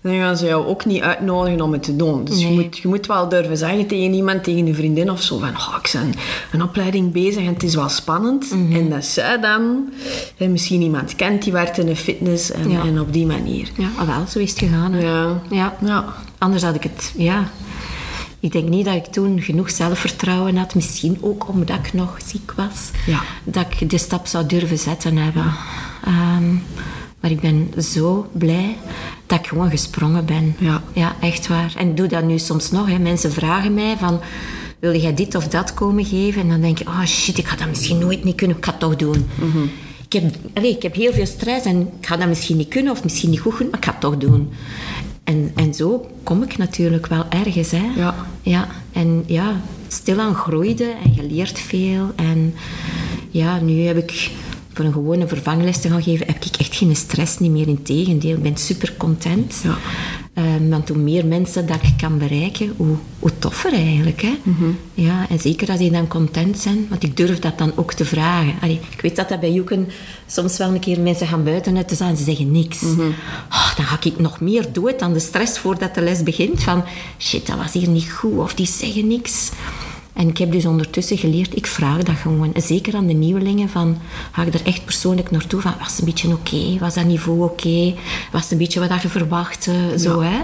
dan 0.01 0.13
gaan 0.15 0.37
ze 0.37 0.45
jou 0.45 0.65
ook 0.65 0.85
niet 0.85 1.01
uitnodigen 1.01 1.61
om 1.61 1.71
het 1.71 1.83
te 1.83 1.95
doen. 1.95 2.23
Dus 2.23 2.41
je, 2.41 2.47
moet, 2.47 2.77
je 2.77 2.87
moet 2.87 3.05
wel 3.05 3.29
durven 3.29 3.57
zeggen 3.57 3.87
tegen 3.87 4.13
iemand, 4.13 4.43
tegen 4.43 4.67
een 4.67 4.75
vriendin 4.75 5.11
of 5.11 5.21
zo, 5.21 5.37
van 5.37 5.49
oh, 5.49 5.75
ik 5.83 5.91
ben 5.93 6.13
een 6.51 6.63
opleiding 6.63 7.11
bezig 7.11 7.41
en 7.45 7.53
het 7.53 7.63
is 7.63 7.75
wel 7.75 7.89
spannend. 7.89 8.51
Mhm. 8.51 8.73
En 8.75 8.89
dat 8.89 9.05
zij 9.05 9.39
dan 9.39 9.89
misschien 10.37 10.81
iemand 10.81 11.15
kent 11.15 11.43
die 11.43 11.51
werkt 11.51 11.77
in 11.77 11.85
de 11.85 11.95
fitness 11.95 12.51
en, 12.51 12.99
op 12.99 13.13
die 13.13 13.25
manier. 13.25 13.69
Ja, 13.77 13.87
ah, 13.97 14.07
wel, 14.07 14.27
zo 14.27 14.39
is 14.39 14.49
het 14.49 14.59
gegaan. 14.59 14.93
hè. 14.93 15.01
Ja. 15.01 15.41
Ja. 15.81 16.05
Anders 16.37 16.63
had 16.63 16.75
ik 16.75 16.83
het, 16.83 17.13
ja. 17.17 17.49
Ik 18.43 18.51
denk 18.51 18.69
niet 18.69 18.85
dat 18.85 18.95
ik 18.95 19.05
toen 19.05 19.41
genoeg 19.41 19.71
zelfvertrouwen 19.71 20.55
had. 20.57 20.75
Misschien 20.75 21.17
ook 21.21 21.47
omdat 21.47 21.77
ik 21.77 21.93
nog 21.93 22.17
ziek 22.25 22.53
was. 22.55 22.89
Ja. 23.05 23.21
Dat 23.43 23.65
ik 23.79 23.89
de 23.89 23.97
stap 23.97 24.27
zou 24.27 24.45
durven 24.45 24.77
zetten 24.77 25.17
hebben. 25.17 25.53
Ehm, 26.05 26.53
maar 27.19 27.31
ik 27.31 27.39
ben 27.39 27.73
zo 27.83 28.29
blij 28.31 28.77
dat 29.25 29.39
ik 29.39 29.47
gewoon 29.47 29.69
gesprongen 29.69 30.25
ben. 30.25 30.55
Ja. 30.59 30.83
Ja, 30.93 31.15
echt 31.19 31.47
waar. 31.47 31.73
En 31.77 31.89
ik 31.89 31.97
doe 31.97 32.07
dat 32.07 32.23
nu 32.23 32.39
soms 32.39 32.71
nog. 32.71 32.87
Hè. 32.87 32.99
Mensen 32.99 33.31
vragen 33.31 33.73
mij 33.73 33.95
van... 33.97 34.19
Wil 34.79 34.95
jij 34.95 35.13
dit 35.13 35.35
of 35.35 35.47
dat 35.47 35.73
komen 35.73 36.05
geven? 36.05 36.41
En 36.41 36.49
dan 36.49 36.61
denk 36.61 36.77
je... 36.77 36.87
Oh 36.87 37.05
shit, 37.05 37.37
ik 37.37 37.47
ga 37.47 37.55
dat 37.55 37.67
misschien 37.67 37.97
nooit 37.97 38.23
niet 38.23 38.35
kunnen. 38.35 38.57
Ik 38.57 38.65
ga 38.65 38.71
het 38.71 38.79
toch 38.79 38.95
doen. 38.95 39.25
Ik 40.05 40.21
heb, 40.21 40.35
allee, 40.53 40.71
ik 40.71 40.81
heb 40.81 40.95
heel 40.95 41.13
veel 41.13 41.25
stress 41.25 41.65
en 41.65 41.81
ik 41.99 42.07
ga 42.07 42.17
dat 42.17 42.27
misschien 42.27 42.57
niet 42.57 42.67
kunnen 42.67 42.91
of 42.91 43.03
misschien 43.03 43.29
niet 43.29 43.39
goed 43.39 43.55
kunnen, 43.55 43.69
maar 43.69 43.79
ik 43.79 43.85
ga 43.85 43.91
het 43.91 44.01
toch 44.01 44.17
doen. 44.17 44.49
En, 45.23 45.51
en 45.55 45.73
zo 45.73 46.09
kom 46.23 46.43
ik 46.43 46.57
natuurlijk 46.57 47.07
wel 47.07 47.25
ergens. 47.29 47.71
Hè? 47.71 47.91
Ja. 47.95 48.15
ja. 48.41 48.67
En 48.91 49.23
ja, 49.25 49.61
stilaan 49.87 50.35
groeide 50.35 50.95
en 51.03 51.13
je 51.13 51.23
leert 51.23 51.59
veel. 51.59 52.11
En 52.15 52.53
ja, 53.29 53.59
nu 53.59 53.81
heb 53.81 53.97
ik 53.97 54.31
voor 54.73 54.85
een 54.85 54.93
gewone 54.93 55.27
vervangles 55.27 55.81
te 55.81 55.89
gaan 55.89 56.03
geven, 56.03 56.25
heb 56.27 56.43
ik 56.43 56.55
echt 56.55 56.75
geen 56.75 56.95
stress 56.95 57.39
niet 57.39 57.51
meer. 57.51 57.67
Integendeel, 57.67 58.35
ik 58.35 58.43
ben 58.43 58.57
super 58.57 58.93
content. 58.97 59.61
Ja. 59.63 59.77
Ehm, 60.33 60.69
want 60.69 60.89
hoe 60.89 60.97
meer 60.97 61.25
mensen 61.25 61.65
dat 61.65 61.83
ik 61.83 61.93
kan 61.97 62.17
bereiken, 62.17 62.73
hoe, 62.77 62.95
hoe 63.19 63.31
toffer 63.39 63.73
eigenlijk. 63.73 64.21
Hè? 64.21 64.33
ja, 64.93 65.29
en 65.29 65.39
zeker 65.39 65.69
als 65.69 65.79
die 65.79 65.91
dan 65.91 66.07
content 66.07 66.57
zijn, 66.57 66.85
want 66.89 67.03
ik 67.03 67.17
durf 67.17 67.39
dat 67.39 67.57
dan 67.57 67.71
ook 67.75 67.93
te 67.93 68.05
vragen. 68.05 68.53
Allee, 68.61 68.79
ik 68.91 69.01
weet 69.01 69.15
dat 69.15 69.29
dat 69.29 69.39
bij 69.39 69.51
Joeken 69.51 69.87
soms 70.27 70.57
wel 70.57 70.69
een 70.69 70.79
keer 70.79 70.99
mensen 70.99 71.27
gaan 71.27 71.43
buiten 71.43 71.77
uit 71.77 71.87
te 71.87 71.95
staan 71.95 72.09
en 72.09 72.17
ze 72.17 72.23
zeggen 72.23 72.51
niks. 72.51 72.83
Oh, 72.83 73.75
dan 73.75 73.85
ga 73.85 73.97
ik 74.03 74.19
nog 74.19 74.39
meer 74.39 74.65
dood 74.71 75.01
aan 75.01 75.13
de 75.13 75.19
stress 75.19 75.59
voordat 75.59 75.95
de 75.95 76.01
les 76.01 76.23
begint. 76.23 76.63
Van 76.63 76.83
shit, 77.19 77.47
dat 77.47 77.57
was 77.57 77.73
hier 77.73 77.89
niet 77.89 78.11
goed 78.11 78.37
of 78.37 78.53
die 78.53 78.67
zeggen 78.67 79.07
niks. 79.07 79.51
En 80.13 80.27
ik 80.27 80.37
heb 80.37 80.51
dus 80.51 80.65
ondertussen 80.65 81.17
geleerd, 81.17 81.55
ik 81.55 81.67
vraag 81.67 82.03
dat 82.03 82.15
gewoon. 82.15 82.51
Zeker 82.55 82.95
aan 82.95 83.07
de 83.07 83.13
nieuwelingen, 83.13 83.69
van, 83.69 83.97
ga 84.31 84.43
ik 84.43 84.53
er 84.53 84.65
echt 84.65 84.85
persoonlijk 84.85 85.31
naartoe? 85.31 85.61
Van, 85.61 85.73
was 85.79 85.89
het 85.89 85.99
een 85.99 86.05
beetje 86.05 86.31
oké? 86.31 86.77
Was 86.79 86.93
dat 86.93 87.05
niveau 87.05 87.43
oké? 87.43 87.93
Was 88.31 88.41
het 88.41 88.51
een 88.51 88.57
beetje 88.57 88.87
wat 88.87 89.01
je 89.01 89.09
verwachtte? 89.09 89.93
Zo, 89.97 90.21
hè? 90.21 90.39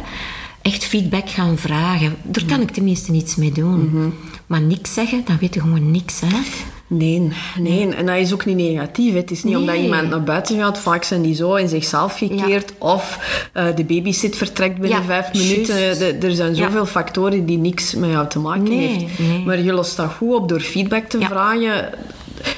Echt 0.62 0.84
feedback 0.84 1.30
gaan 1.30 1.58
vragen. 1.58 2.16
Daar 2.24 2.46
kan 2.46 2.62
ik 2.62 2.72
tenminste 2.72 3.12
niets 3.12 3.36
mee 3.36 3.52
doen. 3.52 4.14
Maar 4.48 4.62
niks 4.62 4.94
zeggen, 4.94 5.22
dan 5.26 5.38
weet 5.40 5.54
je 5.54 5.62
gewoon 5.62 5.92
niks, 5.92 6.20
hè? 6.20 6.38
Nee, 6.92 7.32
nee. 7.60 7.96
En 7.96 8.06
dat 8.06 8.16
is 8.16 8.34
ook 8.34 8.46
niet 8.46 8.56
negatief. 8.58 9.14
Het 9.14 9.32
is 9.32 9.44
niet 9.44 9.56
omdat 9.56 9.76
iemand 9.76 10.10
naar 10.10 10.24
buiten 10.24 10.58
gaat, 10.60 10.80
vaak 10.80 11.04
zijn 11.04 11.22
die 11.22 11.36
zo 11.36 11.56
in 11.56 11.68
zichzelf 11.68 12.18
gekeerd. 12.18 12.74
Of 12.78 13.20
eh, 13.54 13.66
de 13.76 13.84
babysit 13.84 14.36
vertrekt 14.36 14.80
binnen 14.80 15.00
Ja, 15.00 15.06
vijf 15.06 15.34
minuten. 15.34 15.76
De- 15.76 16.28
er 16.28 16.36
zijn 16.36 16.56
Ja. 16.56 16.64
zoveel 16.66 16.86
factoren 16.86 17.46
die 17.46 17.58
niks 17.58 17.96
met 17.96 18.10
jou 18.10 18.28
te 18.28 18.40
maken 18.40 18.64
Nee, 18.64 18.88
heeft. 18.88 19.20
nee. 19.20 19.44
Maar 19.46 19.60
je 19.62 19.74
lost 19.74 19.98
dat 19.98 20.12
goed 20.12 20.36
op 20.36 20.50
door 20.50 20.60
feedback 20.60 21.04
te 21.10 21.20
vragen. 21.22 21.90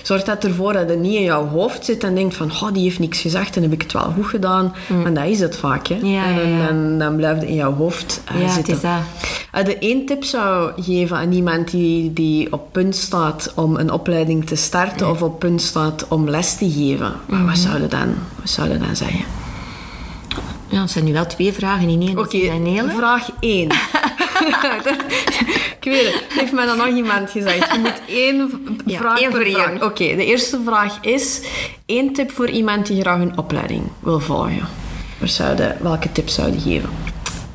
Zorgt 0.02 0.26
dat 0.26 0.44
ervoor 0.44 0.74
dat 0.74 0.90
het 0.90 1.00
niet 1.00 1.14
in 1.16 1.24
jouw 1.24 1.48
hoofd 1.48 1.86
zit 1.86 2.04
en 2.04 2.16
denkt 2.16 2.36
van, 2.36 2.52
oh, 2.52 2.74
die 2.74 2.84
heeft 2.84 3.00
niks 3.00 3.20
gezegd 3.20 3.56
en 3.56 3.62
heb 3.62 3.72
ik 3.72 3.82
het 3.82 3.92
wel 3.94 4.12
goed 4.16 4.26
gedaan. 4.26 4.74
En 5.06 5.14
dat 5.14 5.26
is 5.26 5.40
het 5.40 5.56
vaak, 5.56 5.88
hè. 5.88 5.96
Mm. 5.96 6.06
Ja, 6.06 6.24
en 6.26 6.36
dan, 6.36 6.50
ja, 6.50 6.58
ja. 6.58 6.68
dan, 6.68 6.98
dan 6.98 7.16
blijft 7.16 7.40
het 7.42 7.50
in 7.50 7.56
jouw 7.56 7.74
hoofd 7.74 8.22
eh, 8.26 8.36
Ja, 8.40 8.42
het 8.46 8.54
zitten. 8.54 8.74
is 8.74 8.82
dat. 8.82 8.92
Als 9.52 9.68
je 9.68 9.78
één 9.78 10.06
tip 10.06 10.24
zou 10.24 10.72
geven 10.82 11.18
aan 11.18 11.32
iemand 11.32 11.72
die, 11.72 12.14
die 12.14 12.52
op 12.54 12.72
punt 12.72 12.96
staat 12.96 13.52
om 13.56 13.76
een 13.76 13.92
opleiding 13.92 14.46
te 14.46 14.56
starten 14.56 15.10
of 15.10 15.22
op 15.22 15.40
punt 15.40 15.62
staat 15.62 16.06
om 16.08 16.30
les 16.30 16.56
te 16.58 16.72
geven, 16.72 17.14
Mhm. 17.26 17.46
wat, 17.46 17.58
zou 17.58 17.82
je 17.82 17.88
dan, 17.88 18.14
wat 18.40 18.50
zou 18.50 18.70
je 18.70 18.78
dan 18.78 18.96
zeggen? 18.96 19.24
Ja, 20.68 20.80
dat 20.80 20.92
zijn 20.92 21.06
nu 21.06 21.14
wel 21.14 21.26
twee 21.26 21.54
vragen 21.54 21.90
in 21.90 22.02
één. 22.02 22.18
Oké, 22.20 22.38
vraag 22.98 23.30
1. 23.40 23.68
Ik 25.82 25.92
weet 25.92 26.06
het, 26.06 26.24
heeft 26.30 26.52
mij 26.52 26.66
dan 26.66 26.78
nog 26.78 26.88
iemand 26.88 27.32
gezegd. 27.32 27.74
Je 27.74 27.80
moet 27.80 28.02
één 28.08 28.52
Ja, 28.86 28.98
vraag 28.98 29.20
één 29.20 29.32
per 29.32 29.42
voor 29.42 29.52
vraag. 29.52 29.84
Oké, 29.84 30.16
de 30.16 30.26
eerste 30.26 30.60
vraag 30.66 30.98
is... 31.02 31.42
één 31.86 32.14
tip 32.14 32.32
voor 32.32 32.50
iemand 32.50 32.88
die 32.88 33.02
graag 33.02 33.20
een 33.20 33.38
opleiding 33.38 33.84
wil 34.00 34.20
volgen. 34.20 34.68
Welke 35.82 36.12
tip 36.12 36.30
zou 36.30 36.52
je 36.52 36.60
geven? 36.60 36.90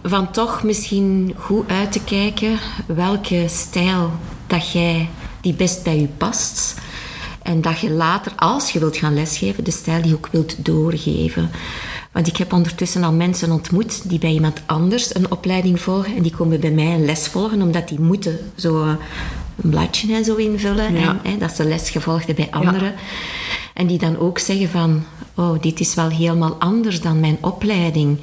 van 0.08 0.30
toch 0.30 0.62
misschien 0.62 1.34
goed 1.38 1.70
uit 1.70 1.92
te 1.92 2.04
kijken 2.04 2.58
welke 2.86 3.44
stijl 3.48 4.10
dat 4.46 4.72
jij 4.72 5.08
die 5.40 5.54
best 5.54 5.82
bij 5.82 6.00
je 6.00 6.08
past. 6.08 6.74
En 7.42 7.60
dat 7.60 7.78
je 7.78 7.90
later, 7.90 8.32
als 8.36 8.70
je 8.70 8.78
wilt 8.78 8.96
gaan 8.96 9.14
lesgeven, 9.14 9.64
de 9.64 9.70
stijl 9.70 10.02
die 10.02 10.10
je 10.10 10.16
ook 10.16 10.28
wilt 10.32 10.64
doorgeven. 10.64 11.50
Want 12.16 12.28
ik 12.28 12.36
heb 12.36 12.52
ondertussen 12.52 13.04
al 13.04 13.12
mensen 13.12 13.52
ontmoet 13.52 14.08
die 14.08 14.18
bij 14.18 14.30
iemand 14.30 14.62
anders 14.66 15.14
een 15.14 15.30
opleiding 15.30 15.80
volgen. 15.80 16.16
En 16.16 16.22
die 16.22 16.36
komen 16.36 16.60
bij 16.60 16.70
mij 16.70 16.94
een 16.94 17.04
les 17.04 17.26
volgen, 17.26 17.62
omdat 17.62 17.88
die 17.88 18.00
moeten 18.00 18.38
zo 18.54 18.82
eh, 18.82 18.88
een 19.62 19.70
bladje 19.70 20.14
en 20.14 20.24
zo 20.24 20.34
invullen. 20.34 20.94
Ja. 20.94 21.08
En, 21.08 21.30
hè, 21.30 21.38
dat 21.38 21.52
ze 21.52 21.64
les 21.64 21.90
gevolgd 21.90 22.26
hebben 22.26 22.48
bij 22.50 22.60
anderen. 22.60 22.94
En 23.74 23.86
die 23.86 23.98
dan 23.98 24.18
ook 24.18 24.38
zeggen 24.38 24.68
van, 24.68 25.04
oh, 25.36 25.60
dit 25.60 25.80
is 25.80 25.94
wel 25.94 26.08
helemaal 26.08 26.56
anders 26.58 27.00
dan 27.00 27.20
mijn 27.20 27.38
opleiding. 27.40 28.18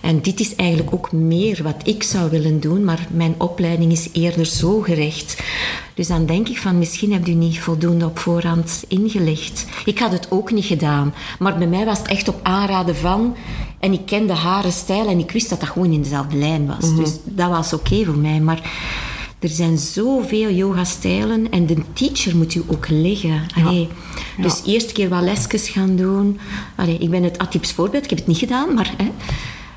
En 0.00 0.20
dit 0.20 0.40
is 0.40 0.54
eigenlijk 0.54 0.94
ook 0.94 1.12
meer 1.12 1.62
wat 1.62 1.76
ik 1.84 2.02
zou 2.02 2.30
willen 2.30 2.60
doen, 2.60 2.84
maar 2.84 3.06
mijn 3.10 3.34
opleiding 3.38 3.92
is 3.92 4.08
eerder 4.12 4.46
zo 4.46 4.80
gericht. 4.80 5.42
Dus 5.94 6.06
dan 6.06 6.26
denk 6.26 6.48
ik 6.48 6.58
van, 6.58 6.78
misschien 6.78 7.12
heb 7.12 7.26
u 7.26 7.32
niet 7.32 7.60
voldoende 7.60 8.04
op 8.04 8.18
voorhand 8.18 8.84
ingelicht. 8.88 9.66
Ik 9.84 9.98
had 9.98 10.12
het 10.12 10.26
ook 10.30 10.52
niet 10.52 10.64
gedaan, 10.64 11.14
maar 11.38 11.58
bij 11.58 11.66
mij 11.66 11.84
was 11.84 11.98
het 11.98 12.08
echt 12.08 12.28
op 12.28 12.40
aanraden 12.42 12.96
van... 12.96 13.36
En 13.78 13.92
ik 13.92 14.06
kende 14.06 14.32
haar 14.32 14.72
stijl 14.72 15.08
en 15.08 15.18
ik 15.18 15.30
wist 15.30 15.48
dat 15.50 15.60
dat 15.60 15.68
gewoon 15.68 15.92
in 15.92 16.02
dezelfde 16.02 16.36
lijn 16.36 16.66
was. 16.66 16.96
Dus 16.96 17.16
dat 17.24 17.50
was 17.50 17.72
oké 17.72 18.04
voor 18.04 18.18
mij, 18.18 18.40
maar... 18.40 18.70
Er 19.38 19.48
zijn 19.48 19.78
zoveel 19.78 20.50
yoga-stijlen 20.50 21.50
en 21.50 21.66
de 21.66 21.76
teacher 21.92 22.36
moet 22.36 22.54
u 22.54 22.62
ook 22.66 22.88
liggen. 22.88 23.46
Allee, 23.56 23.88
Dus 24.38 24.62
eerst 24.66 24.92
keer 24.92 25.08
wat 25.08 25.22
lesjes 25.22 25.68
gaan 25.68 25.96
doen. 25.96 26.38
Allee, 26.76 26.98
ik 26.98 27.10
ben 27.10 27.22
het 27.22 27.38
atypisch 27.38 27.72
voorbeeld, 27.72 28.04
ik 28.04 28.10
heb 28.10 28.18
het 28.18 28.28
niet 28.28 28.38
gedaan, 28.38 28.74
maar, 28.74 28.94
hè, 28.96 29.10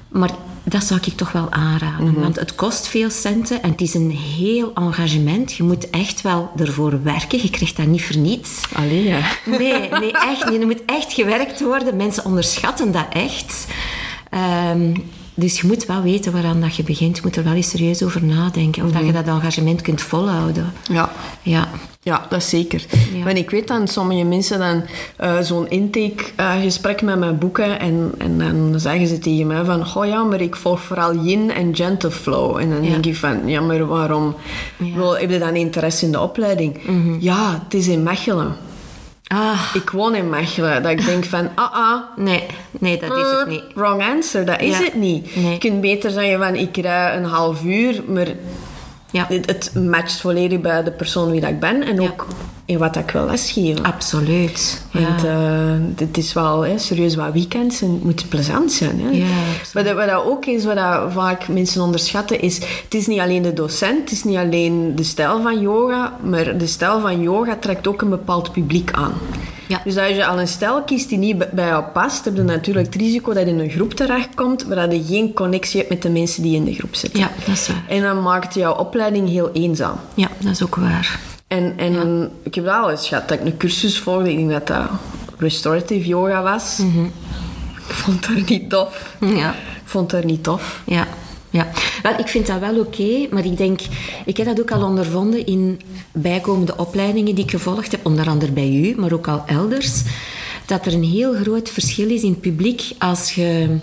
maar 0.08 0.30
dat 0.64 0.84
zou 0.84 1.00
ik 1.06 1.14
toch 1.18 1.32
wel 1.32 1.52
aanraden. 1.52 2.20
Want 2.20 2.36
het 2.36 2.56
kost 2.56 2.88
veel 2.88 3.10
centen 3.10 3.62
en 3.64 3.72
het 3.72 3.82
is 3.82 3.94
een 3.94 4.12
heel 4.12 4.74
engagement. 4.74 5.54
Je 5.54 5.64
moet 5.64 5.90
echt 5.90 6.22
wel 6.22 6.52
ervoor 6.58 7.04
werken, 7.04 7.42
je 7.42 7.50
krijgt 7.50 7.78
dat 7.78 7.86
niet 7.86 8.04
voor 8.04 8.18
niets. 8.18 8.62
Allee, 8.74 9.04
ja. 9.04 9.20
Nee, 9.46 9.90
nee, 9.90 10.12
echt 10.12 10.50
niet. 10.50 10.60
Er 10.62 10.66
moet 10.66 10.86
echt 10.86 11.14
gewerkt 11.14 11.62
worden. 11.62 11.96
Mensen 11.96 12.26
onderschatten 12.26 12.92
dat 12.92 13.06
echt. 13.10 13.68
Ehm, 14.30 14.94
dus 15.34 15.62
je 15.62 15.68
moet 15.68 15.86
wel 15.86 16.02
weten 16.02 16.32
waaraan 16.32 16.62
dat 16.62 16.76
je 16.76 16.84
begint. 16.84 17.16
Je 17.16 17.22
moet 17.24 17.36
er 17.36 17.44
wel 17.44 17.54
eens 17.54 17.70
serieus 17.70 18.04
over 18.04 18.24
nadenken. 18.24 18.86
Of 18.86 18.92
dat 18.92 19.06
je 19.06 19.12
dat 19.12 19.28
engagement 19.28 19.82
kunt 19.82 20.02
volhouden. 20.02 20.72
Ja. 20.90 21.12
Ja. 21.42 21.68
Ja, 22.04 22.26
dat 22.30 22.44
zeker. 22.44 22.86
Ja. 23.14 23.24
Want 23.24 23.38
ik 23.38 23.50
weet 23.50 23.68
dat 23.68 23.92
sommige 23.92 24.24
mensen 24.24 24.60
dan 24.60 24.84
eh, 25.18 25.40
zo'n 25.40 25.70
intake-gesprek 25.70 27.02
met 27.02 27.20
mij 27.20 27.36
boeken 27.36 27.80
en, 27.80 28.12
en 28.18 28.38
dan 28.38 28.80
zeggen 28.80 29.08
ze 29.08 29.20
tegen 29.20 29.48
mij 29.48 29.64
van 29.66 29.86
oh 29.96 30.06
ja, 30.06 30.24
maar 30.24 30.42
ik 30.42 30.56
volg 30.56 30.80
vooral 30.82 31.16
yin 31.16 31.52
en 31.52 31.76
gentle 31.76 32.12
flow. 32.12 32.58
En 32.58 32.70
dan 32.70 32.84
Ja. 32.84 32.90
denk 32.90 33.06
ik 33.06 33.16
van, 33.16 33.48
ja, 33.48 33.62
maar 33.62 33.86
waarom? 33.88 34.36
Ja. 34.78 34.86
Mhm. 34.86 34.98
Wel, 34.98 35.18
heb 35.18 35.30
je 35.30 35.40
dan 35.40 35.56
interesse 35.56 36.06
in 36.06 36.12
de 36.12 36.20
opleiding? 36.20 36.80
Ja, 37.20 37.62
het 37.64 37.74
is 37.74 37.88
in 37.88 38.04
Mechelen. 38.04 38.56
Ah, 39.34 39.62
Ik 39.74 39.90
woon 39.90 40.16
in 40.16 40.30
Mechelen. 40.30 40.84
Dat 40.84 40.92
ik 40.92 41.06
denk 41.06 41.26
van, 41.26 41.50
ah 41.56 41.74
ah, 41.74 42.02
nee, 42.16 42.46
nee, 42.72 43.00
dat 43.00 43.18
is 43.18 43.32
het 43.40 43.48
niet. 43.48 43.64
Wrong 43.76 44.02
answer, 44.04 44.46
dat 44.46 44.60
is 44.62 44.78
Ja. 44.78 44.84
het 44.84 44.96
niet. 44.96 45.36
Nee. 45.36 45.52
Je 45.52 45.58
kunt 45.58 45.82
beter 45.82 46.12
zeggen 46.12 46.38
van 46.40 46.56
ik 46.56 46.78
rij 46.78 47.16
een 47.16 47.24
half 47.24 47.64
uur, 47.64 48.02
maar 48.08 48.28
Ja, 49.12 49.26
het, 49.30 49.46
het 49.46 49.72
matcht 49.90 50.22
volledig 50.22 50.62
bij 50.62 50.84
de 50.84 50.92
persoon 50.92 51.32
wie 51.32 51.42
dat 51.42 51.50
ik 51.50 51.60
ben 51.60 51.84
en 51.84 52.02
Ja. 52.02 52.10
ook 52.10 52.28
in 52.66 52.78
wat 52.78 52.96
ik 52.96 53.12
wil 53.12 53.26
lesgeven. 53.26 53.84
absoluut. 53.84 54.82
Want 54.92 55.24
eh, 55.26 55.34
het 55.96 56.18
is 56.18 56.34
wel 56.34 56.62
hè, 56.66 56.78
serieus 56.78 57.16
wat 57.16 57.34
weekends 57.34 57.82
en 57.82 57.92
het 57.92 58.04
moet 58.04 58.30
plezant 58.30 58.72
zijn. 58.72 59.00
Hè. 59.02 59.10
Ja, 59.10 59.26
wat, 59.74 59.86
dat- 59.86 59.96
wat 59.96 60.08
dat 60.08 60.24
ook 60.26 60.46
is, 60.46 60.66
wat 60.66 60.76
dat 60.76 61.12
vaak 61.12 61.48
mensen 61.48 61.82
onderschatten, 61.82 62.42
is 62.42 62.56
het 62.84 62.94
is 62.94 63.08
niet 63.08 63.20
alleen 63.20 63.42
de 63.42 63.54
docent, 63.54 64.00
het 64.00 64.12
is 64.12 64.24
niet 64.24 64.38
alleen 64.38 64.96
de 64.96 65.04
stijl 65.04 65.42
van 65.42 65.60
yoga, 65.62 66.14
maar 66.24 66.58
de 66.58 66.68
stijl 66.68 67.00
van 67.02 67.22
yoga 67.22 67.56
trekt 67.60 67.88
ook 67.88 68.02
een 68.02 68.10
bepaald 68.10 68.52
publiek 68.52 68.92
aan. 68.92 69.14
Ja. 69.72 69.82
Dus 69.84 69.98
als 69.98 70.16
je 70.16 70.26
al 70.26 70.40
een 70.40 70.48
stijl 70.48 70.82
kiest 70.84 71.10
die 71.10 71.18
niet 71.18 71.52
bij 71.52 71.68
jou 71.68 71.84
past, 71.84 72.26
heb 72.26 72.36
je 72.36 72.42
natuurlijk 72.42 72.86
het 72.86 72.96
risico 72.96 73.34
dat 73.34 73.44
je 73.44 73.50
in 73.50 73.60
een 73.60 73.70
groep 73.70 73.94
terechtkomt, 73.94 74.64
waar 74.64 74.90
dat 74.90 75.08
je 75.08 75.16
geen 75.16 75.34
connectie 75.34 75.78
hebt 75.78 75.90
met 75.90 76.02
de 76.02 76.10
mensen 76.10 76.44
die 76.44 76.56
in 76.56 76.66
de 76.66 76.74
groep 76.74 76.96
zitten. 76.96 77.20
ja, 77.20 77.32
dat 77.46 77.56
is 77.56 77.68
waar. 77.68 77.84
En 77.88 78.02
dan 78.02 78.22
maakt 78.22 78.54
jouw 78.54 78.74
opleiding 78.74 79.30
heel 79.30 79.52
eenzaam. 79.52 79.96
Ja, 80.14 80.28
dat 80.38 80.52
is 80.52 80.64
ook 80.64 80.76
waar. 80.76 81.20
En, 81.48 81.74
en 81.78 82.30
ik 82.44 82.56
heb 82.56 82.64
wel 82.64 82.90
eens 82.90 83.08
gehad 83.08 83.28
dat 83.28 83.40
ik 83.40 83.46
een 83.46 83.58
cursus 83.58 84.00
volgde. 84.00 84.32
Ik 84.32 84.38
denk 84.38 84.50
dat 84.50 84.68
dat 84.68 84.88
restorative 85.38 86.08
yoga 86.08 86.42
was. 86.42 86.80
Ik 87.88 87.94
vond 87.94 88.28
het 88.28 88.50
niet 88.50 88.70
tof. 88.70 89.16
Ja. 89.20 89.50
Ik 89.52 89.98
vond 89.98 90.12
het 90.12 90.24
niet 90.24 90.44
tof. 90.44 90.82
Ja, 90.86 91.08
ja. 91.52 91.68
Wel, 92.04 92.20
ik 92.20 92.28
vind 92.28 92.48
dat 92.48 92.60
wel 92.60 92.80
oké, 92.80 93.28
maar 93.30 93.46
ik 93.46 93.58
denk, 93.58 93.80
ik 94.26 94.38
heb 94.38 94.46
dat 94.46 94.60
ook 94.60 94.72
al 94.72 94.84
ondervonden 94.84 95.46
in 95.46 95.82
bijkomende 96.12 96.78
opleidingen 96.78 97.36
die 97.36 97.44
ik 97.44 97.52
gevolgd 97.52 97.92
heb, 97.92 98.06
onder 98.06 98.28
andere 98.28 98.52
bij 98.52 98.70
u, 98.70 98.96
maar 98.98 99.14
ook 99.14 99.28
al 99.28 99.44
elders, 99.46 100.02
dat 100.66 100.86
er 100.86 100.94
een 100.94 101.04
heel 101.04 101.34
groot 101.34 101.70
verschil 101.70 102.10
is 102.10 102.24
in 102.24 102.30
het 102.30 102.42
publiek 102.42 102.82
als, 102.98 103.34
je, 103.34 103.78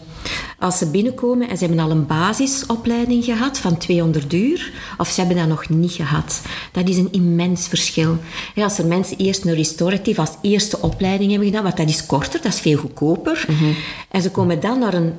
als 0.59 0.79
ze 0.79 0.91
binnenkomen 0.91 1.49
en 1.49 1.59
ze 1.59 1.65
hebben 1.65 1.85
al 1.85 1.91
een 1.91 2.07
basisopleiding 2.07 3.25
gehad 3.25 3.59
van 3.59 3.79
200 3.79 4.33
uur, 4.33 4.73
of 4.99 5.09
ze 5.09 5.21
hebben 5.21 5.39
dat 5.39 5.49
nog 5.49 5.69
niet 5.69 5.93
gehad. 5.93 6.43
Dat 6.73 6.89
is 6.89 6.97
een 6.97 7.13
immens 7.13 7.69
verschil. 7.69 8.19
Ja, 8.55 8.65
als 8.65 8.79
er 8.79 8.87
mensen 8.87 9.17
eerst 9.17 9.45
een 9.45 9.55
restorative 9.55 10.21
als 10.21 10.37
eerste 10.43 10.81
opleiding 10.81 11.31
hebben 11.31 11.49
gedaan, 11.49 11.63
want 11.63 11.77
dat 11.77 11.89
is 11.89 12.07
korter, 12.07 12.43
dat 12.43 12.53
is 12.53 12.61
veel 12.61 12.77
goedkoper, 12.77 13.47
en 14.11 14.23
ze 14.23 14.31
komen 14.31 14.61
dan 14.61 14.79
naar 14.79 14.95
een 14.95 15.13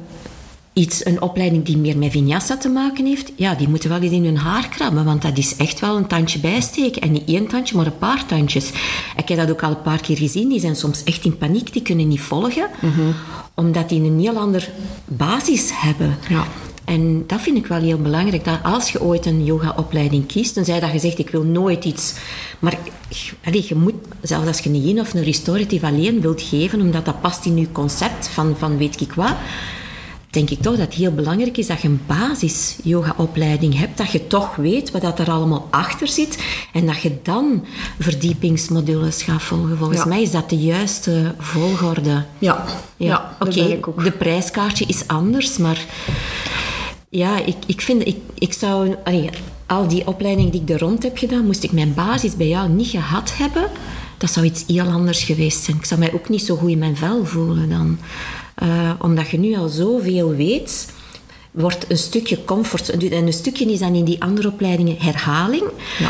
iets, 0.79 1.05
een 1.05 1.21
opleiding 1.21 1.65
die 1.65 1.77
meer 1.77 1.97
met 1.97 2.11
vinyasa 2.11 2.57
te 2.57 2.69
maken 2.69 3.05
heeft, 3.05 3.31
ja, 3.35 3.55
die 3.55 3.69
moeten 3.69 3.89
wel 3.89 4.01
eens 4.01 4.11
in 4.11 4.25
hun 4.25 4.37
haar 4.37 4.67
krabben, 4.69 5.05
want 5.05 5.21
dat 5.21 5.37
is 5.37 5.55
echt 5.55 5.79
wel 5.79 5.97
een 5.97 6.07
tandje 6.07 6.39
bijsteken. 6.39 7.01
En 7.01 7.11
niet 7.11 7.27
één 7.27 7.47
tandje, 7.47 7.75
maar 7.75 7.85
een 7.85 7.97
paar 7.97 8.25
tandjes. 8.25 8.69
Ik 9.17 9.27
heb 9.27 9.37
dat 9.37 9.49
ook 9.49 9.63
al 9.63 9.69
een 9.69 9.81
paar 9.81 10.01
keer 10.01 10.17
gezien. 10.17 10.49
Die 10.49 10.59
zijn 10.59 10.75
soms 10.75 11.03
echt 11.03 11.25
in 11.25 11.37
paniek, 11.37 11.73
die 11.73 11.81
kunnen 11.81 12.07
niet 12.07 12.21
volgen, 12.21 12.67
omdat 13.53 13.89
die 13.89 14.01
een 14.01 14.19
heel 14.19 14.37
ander 14.37 14.69
basis 15.05 15.69
hebben. 15.73 16.17
Ja. 16.29 16.43
En 16.85 17.23
dat 17.27 17.41
vind 17.41 17.57
ik 17.57 17.65
wel 17.65 17.81
heel 17.81 18.01
belangrijk, 18.01 18.45
dat 18.45 18.59
als 18.63 18.91
je 18.91 19.01
ooit 19.01 19.25
een 19.25 19.43
yogaopleiding 19.43 20.25
kiest, 20.25 20.53
tenzij 20.53 20.79
dat 20.79 20.91
je 20.91 20.99
zegt, 20.99 21.19
ik 21.19 21.29
wil 21.29 21.43
nooit 21.43 21.85
iets... 21.85 22.13
Maar 22.59 22.77
allee, 23.45 23.65
je 23.67 23.75
moet, 23.75 23.93
zelfs 24.21 24.47
als 24.47 24.59
je 24.59 24.69
een 24.69 24.85
yin 24.85 24.99
of 24.99 25.13
een 25.13 25.23
restorative 25.23 25.85
alleen 25.85 26.21
wilt 26.21 26.41
geven, 26.41 26.81
omdat 26.81 27.05
dat 27.05 27.21
past 27.21 27.45
in 27.45 27.57
je 27.57 27.71
concept 27.71 28.27
van, 28.27 28.55
van 28.57 28.77
weet 28.77 29.01
ik 29.01 29.13
wat, 29.13 29.35
denk 30.29 30.49
ik 30.49 30.61
toch 30.61 30.75
dat 30.75 30.85
het 30.85 30.93
heel 30.93 31.13
belangrijk 31.13 31.57
is 31.57 31.67
dat 31.67 31.81
je 31.81 31.87
een 31.87 32.01
basis 32.07 32.75
yogaopleiding 32.83 33.77
hebt, 33.77 33.97
dat 33.97 34.11
je 34.11 34.27
toch 34.27 34.55
weet 34.55 34.91
wat 34.91 35.01
dat 35.01 35.19
er 35.19 35.29
allemaal 35.31 35.67
achter 35.69 36.07
zit 36.07 36.43
en 36.73 36.85
dat 36.85 37.01
je 37.01 37.17
dan 37.23 37.65
verdiepingsmodules 37.99 39.21
gaat 39.23 39.41
volgen. 39.41 39.77
Volgens 39.77 39.99
Ja. 39.99 40.05
mij 40.07 40.21
is 40.21 40.31
dat 40.31 40.49
de 40.49 40.57
juiste 40.57 41.35
volgorde. 41.37 42.23
Ja, 42.39 42.65
ja, 42.97 43.35
oké. 43.39 43.79
De 44.03 44.11
prijskaartje 44.11 44.85
is 44.87 45.07
anders, 45.07 45.57
maar 45.57 45.85
ja, 47.09 47.45
ik, 47.45 47.55
ik 47.65 47.81
vind, 47.81 48.07
ik, 48.07 48.17
ik 48.33 48.53
zou, 48.53 48.95
allee, 49.03 49.29
al 49.65 49.87
die 49.87 50.07
opleidingen 50.07 50.51
die 50.51 50.61
ik 50.61 50.69
er 50.69 50.79
rond 50.79 51.03
heb 51.03 51.17
gedaan, 51.17 51.45
moest 51.45 51.63
ik 51.63 51.71
mijn 51.71 51.93
basis 51.93 52.35
bij 52.35 52.47
jou 52.47 52.69
niet 52.69 52.87
gehad 52.87 53.31
hebben, 53.37 53.67
dat 54.17 54.31
zou 54.31 54.45
iets 54.45 54.63
heel 54.67 54.85
anders 54.87 55.23
geweest 55.23 55.63
zijn. 55.63 55.77
Ik 55.77 55.85
zou 55.85 55.99
mij 55.99 56.13
ook 56.13 56.29
niet 56.29 56.41
zo 56.45 56.55
goed 56.55 56.69
in 56.69 56.77
mijn 56.77 56.97
vel 56.97 57.25
voelen 57.25 57.69
dan. 57.69 57.97
Eh, 58.59 58.91
omdat 58.97 59.29
je 59.29 59.39
nu 59.39 59.55
al 59.57 59.67
zoveel 59.67 60.29
weet, 60.35 60.87
wordt 61.51 61.85
een 61.87 61.97
stukje 61.97 62.43
comfort. 62.43 62.89
En 62.89 63.27
een 63.27 63.33
stukje 63.33 63.71
is 63.71 63.79
dan 63.79 63.95
in 63.95 64.05
die 64.05 64.21
andere 64.21 64.47
opleidingen 64.47 64.95
herhaling. 64.99 65.63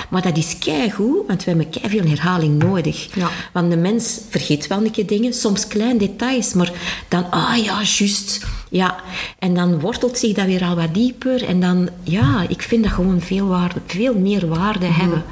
Maar 0.10 0.22
dat 0.22 0.38
is 0.38 0.58
keigoed, 0.58 1.28
want 1.28 1.44
we 1.44 1.52
hebben 1.52 1.90
veel 1.90 2.04
herhaling 2.04 2.64
nodig. 2.64 3.16
Ja. 3.16 3.30
Want 3.54 3.72
de 3.72 3.78
mens 3.78 4.20
vergeet 4.30 4.68
wel 4.68 4.84
een 4.84 4.92
keer 4.92 5.08
dingen, 5.08 5.34
soms 5.34 5.68
klein 5.68 5.98
details, 5.98 6.54
maar 6.54 6.72
dan, 7.08 7.32
ah 7.32 7.58
ja, 7.64 7.82
juist. 7.84 8.46
Ja, 8.70 8.96
en 9.40 9.54
dan 9.54 9.80
wortelt 9.80 10.18
zich 10.18 10.34
dat 10.34 10.46
weer 10.46 10.64
al 10.64 10.76
wat 10.76 10.94
dieper. 10.94 11.44
En 11.46 11.60
dan, 11.60 11.90
ja, 12.04 12.46
ik 12.48 12.62
vind 12.62 12.84
dat 12.84 12.92
gewoon 12.92 13.22
veel, 13.22 13.48
waarde, 13.48 13.80
veel 13.86 14.16
meer 14.16 14.48
waarde 14.48 14.86
hebben. 14.86 15.24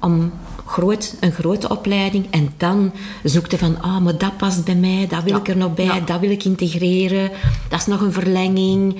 Om 0.00 0.32
groot, 0.66 1.14
een 1.20 1.32
grote 1.32 1.68
opleiding 1.68 2.26
en 2.30 2.52
dan 2.56 2.92
zoekte 3.22 3.58
van, 3.58 3.82
ah, 3.82 3.98
maar 3.98 4.18
dat 4.18 4.36
past 4.36 4.64
bij 4.64 4.74
mij, 4.74 5.06
dat 5.08 5.22
wil 5.22 5.32
Ja. 5.32 5.38
ik 5.38 5.48
er 5.48 5.56
nog 5.56 5.74
bij, 5.74 5.84
Ja. 5.84 6.00
dat 6.00 6.20
wil 6.20 6.30
ik 6.30 6.44
integreren, 6.44 7.30
dat 7.68 7.80
is 7.80 7.86
nog 7.86 8.00
een 8.00 8.12
verlenging. 8.12 8.96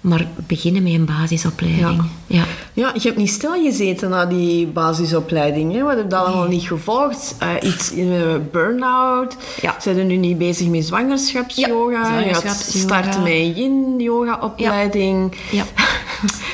Maar 0.00 0.26
beginnen 0.46 0.82
met 0.82 0.92
een 0.92 1.04
basisopleiding. 1.04 2.02
Ja. 2.26 2.44
Ja, 2.72 2.90
je 2.94 3.00
hebt 3.00 3.16
niet 3.16 3.30
stilgezeten 3.30 4.10
na 4.10 4.26
die 4.26 4.66
basisopleiding. 4.66 5.72
Hè? 5.72 5.82
Wat 5.82 5.96
heb 5.96 6.10
je 6.10 6.16
allemaal 6.16 6.48
niet 6.48 6.62
gevolgd? 6.62 7.34
Eh, 7.38 7.48
iets 7.62 7.92
in 7.92 8.06
uh, 8.06 8.22
burn-out. 8.52 9.36
Ja. 9.60 9.76
Zijn 9.80 9.98
er 9.98 10.04
nu 10.04 10.16
niet 10.16 10.38
bezig 10.38 10.66
met 10.68 10.84
zwangerschapsyoga? 10.86 11.92
Ja, 11.92 12.18
Je 12.18 12.34
gaat 12.34 12.36
zwangerschapsyoga. 12.42 12.78
starten 13.02 13.22
met 13.22 13.32
een 13.32 13.52
yin-yoga-opleiding. 13.52 15.36
Ja. 15.50 15.64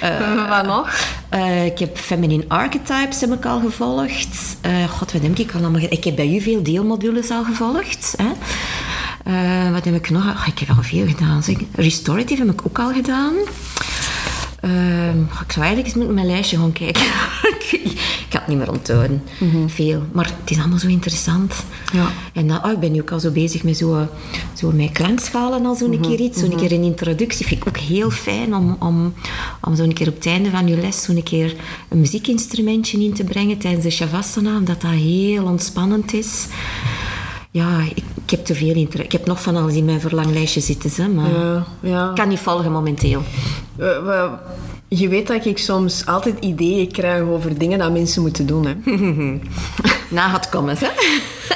Wat 0.49 0.67
nog? 0.67 0.91
Eh, 1.29 1.65
ik 1.65 1.79
heb 1.79 1.99
Feminine 1.99 2.45
Archetypes 2.49 3.21
heb 3.21 3.33
ik 3.33 3.45
al 3.45 3.61
gevolgd. 3.61 4.57
Eh, 4.61 4.85
God, 4.85 5.13
wat 5.13 5.23
heb 5.23 5.39
ik 5.39 5.53
al 5.55 5.61
allemaal 5.61 5.81
Ik 5.81 6.05
heb 6.05 6.17
bij 6.17 6.35
u 6.35 6.41
veel 6.41 6.63
deelmodules 6.63 7.31
al 7.31 7.45
gevolgd. 7.45 8.15
Hè. 8.17 8.31
Wat 9.73 9.85
heb 9.85 9.95
ik 9.95 10.11
nog? 10.11 10.27
Ah, 10.27 10.47
ik 10.47 10.59
heb 10.59 10.69
al 10.77 10.83
veel 10.83 11.07
gedaan. 11.07 11.43
Zeg. 11.43 11.57
Restorative 11.75 12.45
heb 12.45 12.53
ik 12.53 12.67
ook 12.67 12.79
al 12.79 12.93
gedaan. 12.93 13.35
Ehm, 14.61 15.21
ik 15.21 15.53
zou 15.53 15.67
eigenlijk 15.67 15.87
eens 15.87 16.05
met 16.05 16.15
mijn 16.15 16.27
lijstje 16.27 16.57
gaan 16.57 16.73
kijken. 16.73 17.03
ik 18.27 18.33
had 18.33 18.41
het 18.41 18.47
niet 18.47 18.59
meer 18.59 18.71
onthouden. 18.71 19.23
Veel. 19.67 20.03
Maar 20.13 20.25
het 20.41 20.51
is 20.51 20.59
allemaal 20.59 20.79
zo 20.79 20.87
interessant. 20.87 21.55
Ja. 21.93 22.09
En 22.33 22.49
dan, 22.49 22.65
oh, 22.65 22.71
ik 22.71 22.79
ben 22.79 22.93
nu 22.93 23.01
ook 23.01 23.11
al 23.11 23.21
zo 23.21 23.31
bezig 23.31 23.63
met 23.63 23.77
zo, 23.77 24.09
zo 24.55 24.71
met 24.73 24.93
klankschalen 24.93 25.67
al 25.67 25.75
zo'n 25.75 26.01
keer 26.01 26.19
iets. 26.21 26.41
Zo'n 26.41 26.57
keer 26.57 26.73
een 26.73 26.83
introductie. 26.83 27.47
Vind 27.47 27.61
ik 27.61 27.69
ook 27.69 27.79
heel 27.79 28.11
fijn 28.11 28.55
om, 28.55 28.77
om, 28.79 29.15
om 29.61 29.77
zo'n 29.77 29.93
keer 29.93 30.09
op 30.09 30.15
het 30.15 30.27
einde 30.27 30.51
van 30.51 30.69
je 30.69 30.77
les 30.77 31.03
zo'n 31.03 31.23
keer 31.23 31.55
een 31.89 32.01
muziekinstrumentje 32.01 33.05
in 33.05 33.15
te 33.15 33.25
brengen 33.25 33.59
tijdens 33.59 33.85
de 33.85 33.91
Shavasana. 33.91 34.57
Omdat 34.57 34.81
dat 34.81 34.91
heel 34.91 35.45
ontspannend 35.45 36.13
is. 36.13 36.47
Ja, 37.51 37.81
ik, 37.81 38.03
ik 38.25 38.31
heb 38.31 38.45
te 38.45 38.55
veel 38.55 38.75
inter- 38.75 39.01
Ik 39.05 39.13
heb 39.13 39.27
nog 39.27 39.43
van 39.43 39.57
alles 39.57 39.75
in 39.75 39.85
mijn 39.85 40.01
verlanglijstje 40.01 40.61
zitten, 40.61 40.91
hè, 40.95 41.09
maar 41.09 41.31
Ja, 41.31 41.65
ja. 41.81 42.09
ik 42.09 42.15
kan 42.15 42.29
niet 42.29 42.39
volgen 42.39 42.73
momenteel. 42.73 43.23
We- 43.77 44.29
je 44.89 45.09
weet 45.09 45.27
dat 45.27 45.45
ik 45.45 45.59
soms 45.59 46.07
altijd 46.07 46.39
ideeën 46.45 46.93
krijg 46.93 47.23
over 47.23 47.59
dingen 47.59 47.79
dat 47.79 47.93
mensen 47.93 48.23
moeten 48.23 48.47
doen. 48.47 48.67
Hè? 48.67 48.75
Na 50.09 50.29
gaat 50.29 50.49
komen, 50.49 50.77
hè? 50.79 50.87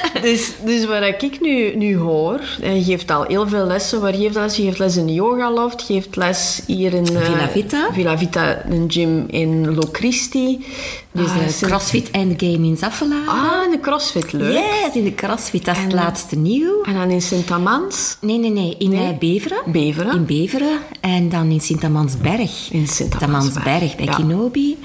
dus, 0.21 0.51
dus 0.65 0.85
wat 0.85 1.01
ik 1.21 1.41
nu, 1.41 1.75
nu 1.75 1.97
hoor, 1.97 2.39
en 2.61 2.75
je 2.75 2.83
geeft 2.83 3.11
al 3.11 3.23
heel 3.23 3.47
veel 3.47 3.65
lessen. 3.65 4.01
Waar 4.01 4.13
geeft 4.13 4.35
les? 4.35 4.55
Je 4.55 4.63
geeft 4.63 4.79
les 4.79 4.97
in 4.97 5.13
Yoga 5.13 5.51
Loft, 5.51 5.87
je 5.87 5.93
geeft 5.93 6.15
les 6.15 6.61
hier 6.67 6.93
in 6.93 7.05
eh, 7.15 7.21
Villa 7.21 7.49
Vita. 7.49 7.89
Villa 7.93 8.17
Vita, 8.17 8.65
een 8.69 8.85
gym 8.87 9.23
in 9.27 9.75
Locristi. 9.75 10.65
Dus 11.11 11.25
Ah, 11.27 11.47
de 11.59 11.65
CrossFit 11.67 12.11
Endgame 12.11 12.67
in 12.67 12.77
Zaffela. 12.77 13.15
Ah, 13.27 13.71
de 13.71 13.79
CrossFit, 13.81 14.31
leuk. 14.33 14.53
Yes, 14.53 14.93
in 14.95 15.03
de 15.03 15.15
CrossFit, 15.15 15.65
dat 15.65 15.75
is 15.75 15.83
het 15.83 15.93
laatste 15.93 16.35
nieuw. 16.35 16.81
En 16.83 16.93
dan 16.93 17.09
in 17.09 17.21
Sint-Amans. 17.21 18.17
Nee, 18.21 18.37
nee, 18.37 18.49
nee. 18.49 18.75
In 18.77 18.89
Nee? 18.89 19.11
eh, 19.11 19.17
Beveren. 19.17 19.57
Beveren. 19.65 20.13
In 20.15 20.25
Beveren. 20.25 20.79
En 21.01 21.29
dan 21.29 21.51
in 21.51 21.61
Sint-Amansberg. 21.61 22.67
In 22.71 22.87
Sint-Amansberg, 22.87 23.95
bij 23.95 24.05
ja. 24.05 24.13
Kinobi. 24.15 24.77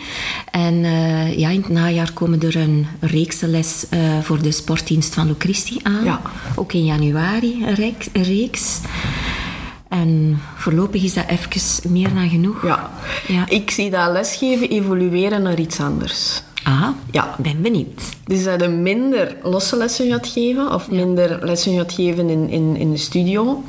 En 0.50 0.84
eh, 0.84 1.38
ja, 1.38 1.48
in 1.48 1.60
het 1.60 1.68
najaar 1.68 2.12
komen 2.12 2.40
er 2.42 2.56
een 2.56 2.86
reeksenles 3.00 3.84
eh 3.90 3.98
voor 4.22 4.42
de 4.42 4.50
van 5.08 5.28
Locristi 5.28 5.80
aan. 5.82 6.04
Ja. 6.04 6.20
Ook 6.54 6.72
in 6.72 6.84
januari 6.84 7.64
een, 7.66 8.22
reeks. 8.22 8.80
En 9.88 10.40
voorlopig 10.56 11.02
is 11.02 11.14
dat 11.14 11.24
even 11.26 11.92
meer 11.92 12.14
dan 12.14 12.28
genoeg. 12.28 12.62
Ja. 12.66 12.90
Ja. 13.26 13.48
Ik 13.48 13.70
zie 13.70 13.90
dat 13.90 14.12
lesgeven 14.12 14.68
evolueren 14.70 15.42
naar 15.42 15.58
iets 15.58 15.80
anders. 15.80 16.42
Ah, 16.64 16.88
Ja. 17.10 17.34
ben 17.38 17.62
benieuwd. 17.62 18.02
Dus 18.24 18.44
dat 18.44 18.60
je 18.60 18.68
minder 18.68 19.36
losse 19.42 19.76
lessen 19.76 20.10
gaat 20.10 20.26
geven, 20.28 20.72
of 20.72 20.90
minder 20.90 21.38
lessen 21.46 21.76
gaat 21.76 21.92
geven 21.92 22.28
in, 22.28 22.48
in, 22.48 22.76
in 22.76 22.90
de 22.92 22.98
studio. 22.98 23.62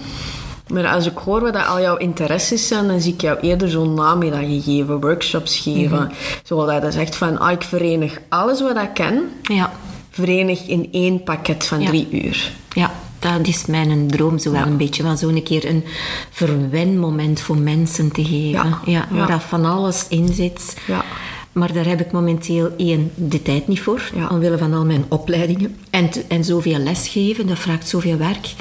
Maar 0.67 0.87
als 0.87 1.05
ik 1.05 1.17
hoor 1.17 1.41
wat 1.41 1.53
dat 1.53 1.67
al 1.67 1.81
jouw 1.81 1.97
interesses 1.97 2.67
zijn, 2.67 2.87
dan 2.87 3.01
zie 3.01 3.13
ik 3.13 3.21
jou 3.21 3.39
eerder 3.39 3.69
zo'n 3.69 3.93
namiddag 3.93 4.43
geven, 4.63 5.01
workshops 5.01 5.57
geven. 5.59 6.11
Zodat 6.43 6.83
je 6.83 6.91
zegt 6.91 7.15
van, 7.15 7.39
ah, 7.39 7.51
ik 7.51 7.61
verenig 7.61 8.19
alles 8.29 8.61
wat 8.61 8.75
ik 8.77 8.93
ken, 8.93 9.29
Ja. 9.43 9.71
Verenig 10.11 10.67
in 10.67 10.87
één 10.91 11.23
pakket 11.23 11.65
van 11.65 11.81
Ja. 11.81 11.87
drie 11.87 12.07
uur. 12.11 12.51
Ja, 12.73 12.91
dat 13.19 13.47
is 13.47 13.65
mijn 13.65 14.07
droom 14.07 14.37
zo 14.39 14.51
wel 14.51 14.61
een 14.65 14.77
beetje. 14.77 15.03
Van 15.03 15.17
zo'n 15.17 15.43
keer 15.43 15.69
een 15.69 15.83
verwenmoment 16.31 17.39
voor 17.41 17.57
mensen 17.57 18.11
te 18.11 18.23
geven. 18.25 18.77
Ja, 18.85 19.07
waar 19.11 19.27
dat 19.27 19.43
van 19.43 19.65
alles 19.65 20.05
in 20.09 20.33
zit. 20.33 20.77
Ja. 20.87 21.05
Maar 21.51 21.73
daar 21.73 21.85
heb 21.85 21.99
ik 21.99 22.11
momenteel 22.11 22.71
één, 22.77 23.11
de 23.15 23.41
tijd 23.41 23.67
niet 23.67 23.79
voor. 23.81 24.01
Ja. 24.15 24.27
Omwille 24.27 24.57
van 24.57 24.73
al 24.73 24.85
mijn 24.85 25.05
opleidingen. 25.09 25.75
En, 25.89 26.09
te- 26.09 26.23
en 26.27 26.43
zoveel 26.43 26.77
lesgeven, 26.77 27.47
dat 27.47 27.59
vraagt 27.59 27.87
zoveel 27.89 28.17
werk. 28.17 28.53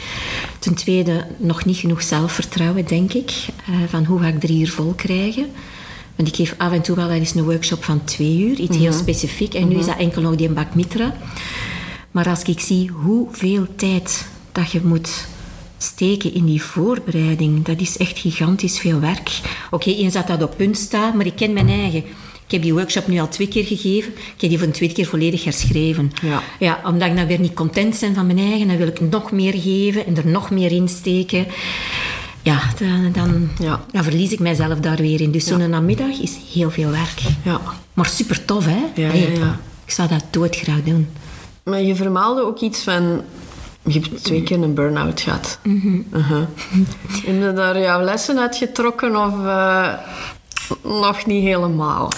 Ten 0.58 0.74
tweede, 0.74 1.26
nog 1.36 1.64
niet 1.64 1.76
genoeg 1.76 2.02
zelfvertrouwen, 2.02 2.86
denk 2.86 3.12
ik. 3.12 3.30
Eh, 3.66 3.74
van 3.88 4.04
hoe 4.04 4.20
ga 4.20 4.26
ik 4.26 4.40
drie 4.40 4.60
uur 4.60 4.70
vol 4.70 4.92
krijgen? 4.96 5.46
Want 6.20 6.33
ik 6.33 6.46
geef 6.46 6.54
af 6.59 6.72
en 6.72 6.83
toe 6.83 6.96
wel 6.96 7.11
eens 7.11 7.35
een 7.35 7.44
workshop 7.44 7.85
van 7.85 8.04
twee 8.04 8.38
uur. 8.38 8.59
Iets 8.59 8.76
heel 8.76 8.92
specifiek. 8.92 9.54
En 9.54 9.68
nu 9.68 9.78
is 9.78 9.87
dat 9.87 9.98
enkel 9.98 10.22
nog 10.22 10.37
die 10.37 10.48
Bak 10.48 10.74
Mitra. 10.74 11.16
Maar 12.11 12.28
als 12.28 12.42
ik 12.42 12.61
zie 12.61 12.90
hoeveel 12.90 13.66
tijd 13.76 14.26
dat 14.52 14.70
je 14.70 14.80
moet 14.83 15.26
steken 15.78 16.35
in 16.35 16.44
die 16.44 16.62
voorbereiding, 16.62 17.64
dat 17.64 17.80
is 17.80 17.96
echt 17.96 18.18
gigantisch 18.18 18.78
veel 18.78 19.00
werk. 19.00 19.40
Oké, 19.70 19.90
eens 19.90 20.12
dat 20.12 20.26
dat 20.26 20.42
op 20.42 20.56
punt 20.56 20.76
staat, 20.76 21.14
maar 21.14 21.26
ik 21.26 21.37
ken 21.37 21.52
mijn 21.52 21.68
eigen. 21.68 22.04
Ik 22.44 22.50
heb 22.50 22.62
die 22.62 22.74
workshop 22.74 23.06
nu 23.06 23.20
al 23.20 23.28
twee 23.28 23.48
keer 23.48 23.64
gegeven. 23.64 24.12
Ik 24.12 24.40
heb 24.40 24.50
die 24.50 24.59
voor 24.59 24.66
een 24.66 24.72
tweede 24.72 24.94
keer 24.94 25.06
volledig 25.06 25.44
herschreven. 25.44 26.12
Ja. 26.22 26.42
ja, 26.59 26.80
omdat 26.85 27.09
ik 27.09 27.16
dan 27.16 27.26
weer 27.26 27.40
niet 27.40 27.54
content 27.54 28.00
ben 28.00 28.14
van 28.14 28.26
mijn 28.26 28.38
eigen, 28.38 28.68
dan 28.68 28.76
wil 28.76 28.87
ik 28.87 29.00
nog 29.00 29.33
meer 29.33 29.54
geven 29.54 30.06
en 30.06 30.16
er 30.16 30.26
nog 30.26 30.50
meer 30.50 30.72
in 30.72 30.88
steken. 30.88 31.46
Ja, 32.42 32.61
dan, 32.79 33.12
dan, 33.12 33.48
Ja. 33.59 33.81
dan 33.92 34.03
verlies 34.03 34.33
ik 34.33 34.38
mijzelf 34.40 34.79
daar 34.79 34.96
weer 34.96 35.20
in. 35.20 35.31
Dus 35.31 35.44
zo'n 35.44 35.70
namiddag 35.70 36.20
is 36.20 36.37
heel 36.53 36.70
veel 36.70 36.90
werk. 36.90 37.20
Ja. 37.42 37.61
Maar 37.94 38.07
super 38.07 38.44
tof, 38.44 38.64
hè? 38.64 39.03
Ja, 39.03 39.12
ja, 39.12 39.29
ja. 39.29 39.59
Ik 39.85 39.90
zou 39.92 40.09
dat 40.09 40.24
doodgraag 40.31 40.83
doen. 40.83 41.09
Maar 41.62 41.81
je 41.83 41.94
vermaalde 41.96 42.42
ook 42.42 42.61
iets 42.61 42.83
van... 42.83 43.22
Je 43.83 44.00
hebt 44.00 44.24
twee 44.24 44.42
keer 44.42 44.62
een 44.62 44.74
burn-out 44.74 45.20
gehad. 45.20 45.59
Uh-huh. 45.62 46.42
Heb 47.24 47.40
je 47.40 47.53
daar 47.55 47.81
jouw 47.81 48.03
lessen 48.03 48.38
uit 48.38 48.57
getrokken 48.57 49.16
of 49.16 49.44
eh, 49.44 49.92
nog 50.83 51.26
niet 51.26 51.42
helemaal? 51.42 52.12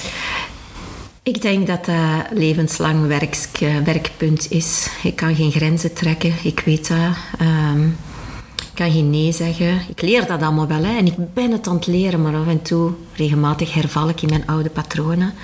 Ik 1.22 1.42
denk 1.42 1.66
dat 1.66 1.84
dat 1.84 1.96
levenslang 2.32 3.10
eh, 3.10 3.76
werkpunt 3.84 4.50
is. 4.50 4.88
Ik 5.02 5.16
kan 5.16 5.34
geen 5.34 5.50
grenzen 5.50 5.92
trekken, 5.92 6.34
ik 6.42 6.62
weet 6.64 6.88
dat. 6.88 7.16
Ehm, 7.38 7.80
kan 8.74 8.90
geen 8.90 9.10
nee 9.10 9.32
zeggen. 9.32 9.80
Ik 9.88 10.02
leer 10.02 10.26
dat 10.26 10.42
allemaal 10.42 10.66
wel 10.66 10.84
hè. 10.84 10.96
en 10.96 11.06
ik 11.06 11.34
ben 11.34 11.50
het 11.50 11.68
aan 11.68 11.74
het 11.74 11.86
leren, 11.86 12.22
maar 12.22 12.36
af 12.36 12.46
en 12.46 12.62
toe 12.62 12.92
regelmatig 13.14 13.74
herval 13.74 14.08
ik 14.08 14.22
in 14.22 14.28
mijn 14.28 14.46
oude 14.46 14.70
patronen. 14.70 15.34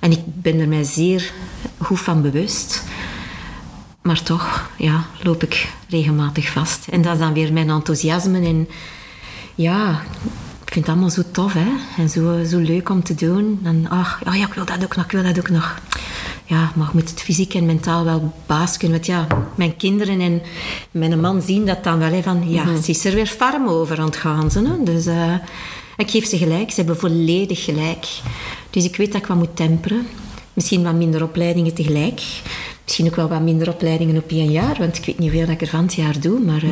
En 0.00 0.10
ik 0.10 0.20
ben 0.24 0.60
er 0.60 0.68
mij 0.68 0.84
zeer 0.84 1.32
goed 1.78 2.00
van 2.00 2.22
bewust. 2.22 2.82
Maar 4.02 4.22
toch, 4.22 4.70
ja, 4.76 5.04
loop 5.22 5.42
ik 5.42 5.68
regelmatig 5.88 6.50
vast. 6.50 6.88
En 6.88 7.02
dat 7.02 7.12
is 7.12 7.18
dan 7.18 7.32
weer 7.32 7.52
mijn 7.52 7.70
enthousiasme 7.70 8.40
en 8.40 8.68
ja, 9.54 10.02
ik 10.64 10.72
vind 10.72 10.86
het 10.86 10.88
allemaal 10.88 11.10
zo 11.10 11.22
tof, 11.30 11.52
hè. 11.52 11.68
En 11.96 12.10
zo, 12.10 12.44
zo 12.44 12.58
leuk 12.58 12.88
om 12.88 13.02
te 13.02 13.14
doen. 13.14 13.60
En 13.62 13.86
ach, 13.88 14.20
ja, 14.24 14.34
ja, 14.34 14.46
ik 14.46 14.54
wil 14.54 14.64
dat 14.64 14.84
ook 14.84 14.96
nog, 14.96 15.04
ik 15.04 15.10
wil 15.10 15.22
dat 15.22 15.38
ook 15.38 15.48
nog. 15.48 15.78
Ja, 16.46 16.72
maar 16.74 16.86
je 16.86 16.98
moet 16.98 17.10
het 17.10 17.20
fysiek 17.20 17.54
en 17.54 17.66
mentaal 17.66 18.04
wel 18.04 18.32
baas 18.46 18.76
kunnen. 18.76 18.96
Want 18.96 19.10
ja, 19.10 19.26
mijn 19.54 19.76
kinderen 19.76 20.20
en 20.20 20.42
mijn 20.90 21.20
man 21.20 21.42
zien 21.42 21.66
dat 21.66 21.84
dan 21.84 21.98
wel, 21.98 22.12
hè. 22.12 22.22
Van, 22.22 22.50
ja, 22.50 22.76
ze 22.82 22.90
is 22.90 23.04
er 23.04 23.14
weer 23.14 23.26
farm 23.26 23.68
over 23.68 23.98
aan 23.98 24.04
het 24.04 24.16
gaan, 24.16 24.50
ze, 24.50 24.58
hè. 24.58 24.82
Dus 24.82 25.06
eh, 25.06 25.34
ik 25.96 26.10
geef 26.10 26.26
ze 26.26 26.38
gelijk. 26.38 26.70
Ze 26.70 26.76
hebben 26.76 26.98
volledig 26.98 27.64
gelijk. 27.64 28.06
Dus 28.70 28.84
ik 28.84 28.96
weet 28.96 29.12
dat 29.12 29.20
ik 29.20 29.26
wat 29.26 29.36
moet 29.36 29.56
temperen. 29.56 30.06
Misschien 30.52 30.82
wat 30.82 30.94
minder 30.94 31.22
opleidingen 31.22 31.74
tegelijk. 31.74 32.22
Misschien 32.84 33.06
ook 33.06 33.16
wel 33.16 33.28
wat 33.28 33.40
minder 33.40 33.68
opleidingen 33.68 34.16
op 34.16 34.30
één 34.30 34.50
jaar. 34.50 34.76
Want 34.78 34.96
ik 34.96 35.04
weet 35.04 35.18
niet 35.18 35.30
veel 35.30 35.40
dat 35.46 35.54
ik 35.54 35.60
er 35.60 35.66
van 35.66 35.82
het 35.82 35.94
jaar 35.94 36.20
doe. 36.20 36.40
Maar 36.40 36.62
eh, 36.62 36.70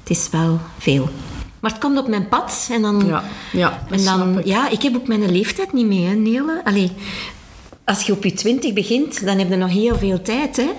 het 0.00 0.10
is 0.10 0.28
wel 0.30 0.60
veel. 0.78 1.08
Maar 1.60 1.70
het 1.70 1.80
komt 1.80 1.98
op 1.98 2.08
mijn 2.08 2.28
pad 2.28 2.68
en 2.72 2.82
dan... 2.82 3.06
Ja, 3.06 3.24
ja, 3.52 3.82
en 3.90 4.04
dan, 4.04 4.38
ik. 4.38 4.46
ja, 4.46 4.68
ik 4.68 4.82
heb 4.82 4.94
ook 4.96 5.06
mijn 5.06 5.30
leeftijd 5.30 5.72
niet 5.72 5.86
mee, 5.86 6.04
hè, 6.04 6.14
Nele. 6.14 6.60
Allee, 6.64 6.90
als 7.84 8.02
je 8.02 8.12
op 8.12 8.24
je 8.24 8.32
twintig 8.32 8.72
begint, 8.72 9.24
dan 9.24 9.38
heb 9.38 9.48
je 9.48 9.56
nog 9.56 9.70
heel 9.70 9.96
veel 9.98 10.22
tijd, 10.22 10.56
hè. 10.56 10.70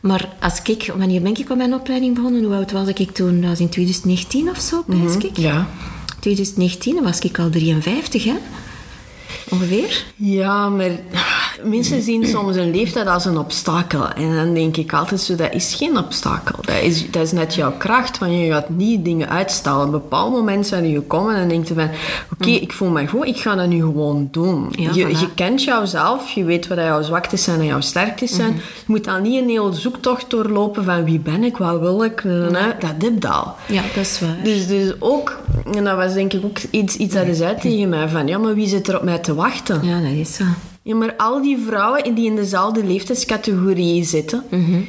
Maar 0.00 0.28
als 0.40 0.62
ik... 0.64 0.92
Wanneer 0.96 1.22
ben 1.22 1.36
ik 1.36 1.50
op 1.50 1.56
mijn 1.56 1.74
opleiding 1.74 2.14
begonnen? 2.14 2.44
Hoe 2.44 2.54
oud 2.54 2.72
was 2.72 2.88
ik 2.88 3.10
toen? 3.10 3.40
Dat 3.40 3.50
was 3.50 3.60
in 3.60 3.68
2019 3.68 4.50
of 4.50 4.58
zo, 4.58 4.82
pijs 4.82 5.16
ik. 5.16 5.36
Ja. 5.36 5.68
2019, 6.20 6.94
dan 6.94 7.04
was 7.04 7.18
ik 7.18 7.38
al 7.38 7.50
53, 7.50 8.24
hè. 8.24 8.34
Ongeveer. 9.50 10.04
Ja, 10.16 10.68
maar 10.68 10.90
mensen 11.64 12.02
zien 12.02 12.26
soms 12.26 12.56
een 12.56 12.70
leeftijd 12.70 13.06
als 13.06 13.24
een 13.24 13.38
obstakel. 13.38 14.08
En 14.08 14.34
dan 14.34 14.54
denk 14.54 14.76
ik 14.76 14.92
altijd 14.92 15.20
zo, 15.20 15.34
dat 15.34 15.52
is 15.52 15.74
geen 15.74 15.98
obstakel. 15.98 16.58
Dat 16.60 16.82
is, 16.82 17.10
dat 17.10 17.22
is 17.22 17.32
net 17.32 17.54
jouw 17.54 17.72
kracht, 17.78 18.18
want 18.18 18.32
je 18.32 18.50
gaat 18.52 18.68
niet 18.68 19.04
dingen 19.04 19.28
uitstellen. 19.28 19.78
Op 19.78 19.84
een 19.84 19.90
bepaald 19.90 20.32
moment 20.32 20.66
zijn 20.66 20.88
je 20.88 20.94
gekomen 20.94 21.34
en 21.34 21.48
denk 21.48 21.68
je 21.68 21.74
van... 21.74 21.90
Oké, 22.32 22.50
ik 22.50 22.72
voel 22.72 22.90
me 22.90 23.06
goed, 23.06 23.26
ik 23.26 23.36
ga 23.36 23.54
dat 23.54 23.68
nu 23.68 23.80
gewoon 23.80 24.28
doen. 24.30 24.68
Ja, 24.70 24.90
je, 24.94 25.08
je 25.08 25.28
kent 25.34 25.62
jouzelf, 25.64 26.30
je 26.30 26.44
weet 26.44 26.66
wat 26.66 26.78
jouw 26.78 27.02
zwaktes 27.02 27.44
zijn 27.44 27.60
en 27.60 27.66
jouw 27.66 27.80
sterktes 27.80 28.34
zijn. 28.34 28.52
Je 28.54 28.84
moet 28.86 29.04
dan 29.04 29.22
niet 29.22 29.42
een 29.42 29.48
hele 29.48 29.72
zoektocht 29.72 30.30
doorlopen 30.30 30.84
van 30.84 31.04
wie 31.04 31.18
ben 31.18 31.44
ik, 31.44 31.56
wat 31.56 31.80
wil 31.80 32.04
ik. 32.04 32.22
Dat 32.22 32.56
heb 32.56 32.96
je 33.00 33.28
al. 33.28 33.54
Ja, 33.66 33.82
dat 33.94 34.04
is 34.04 34.20
waar. 34.20 34.36
Dus, 34.44 34.66
dus 34.66 34.92
ook, 34.98 35.38
en 35.74 35.84
dat 35.84 35.96
was 35.96 36.14
denk 36.14 36.32
ik 36.32 36.44
ook 36.44 36.58
iets, 36.70 36.96
iets 36.96 37.14
dat 37.14 37.24
hij 37.24 37.34
zei 37.34 37.54
tegen 37.60 37.88
mij, 37.88 38.08
van 38.08 38.26
ja, 38.26 38.38
maar 38.38 38.54
wie 38.54 38.68
zit 38.68 38.88
er 38.88 38.96
op 38.96 39.02
mij 39.02 39.18
te 39.18 39.34
wachten? 39.34 39.80
Ja, 39.82 40.00
dat 40.00 40.12
is 40.12 40.34
zo. 40.34 40.44
Ja, 40.88 40.94
maar 40.94 41.14
al 41.16 41.42
die 41.42 41.58
vrouwen 41.66 42.14
die 42.14 42.26
in 42.26 42.36
dezelfde 42.36 42.84
leeftijdscategorie 42.84 44.04
zitten, 44.04 44.42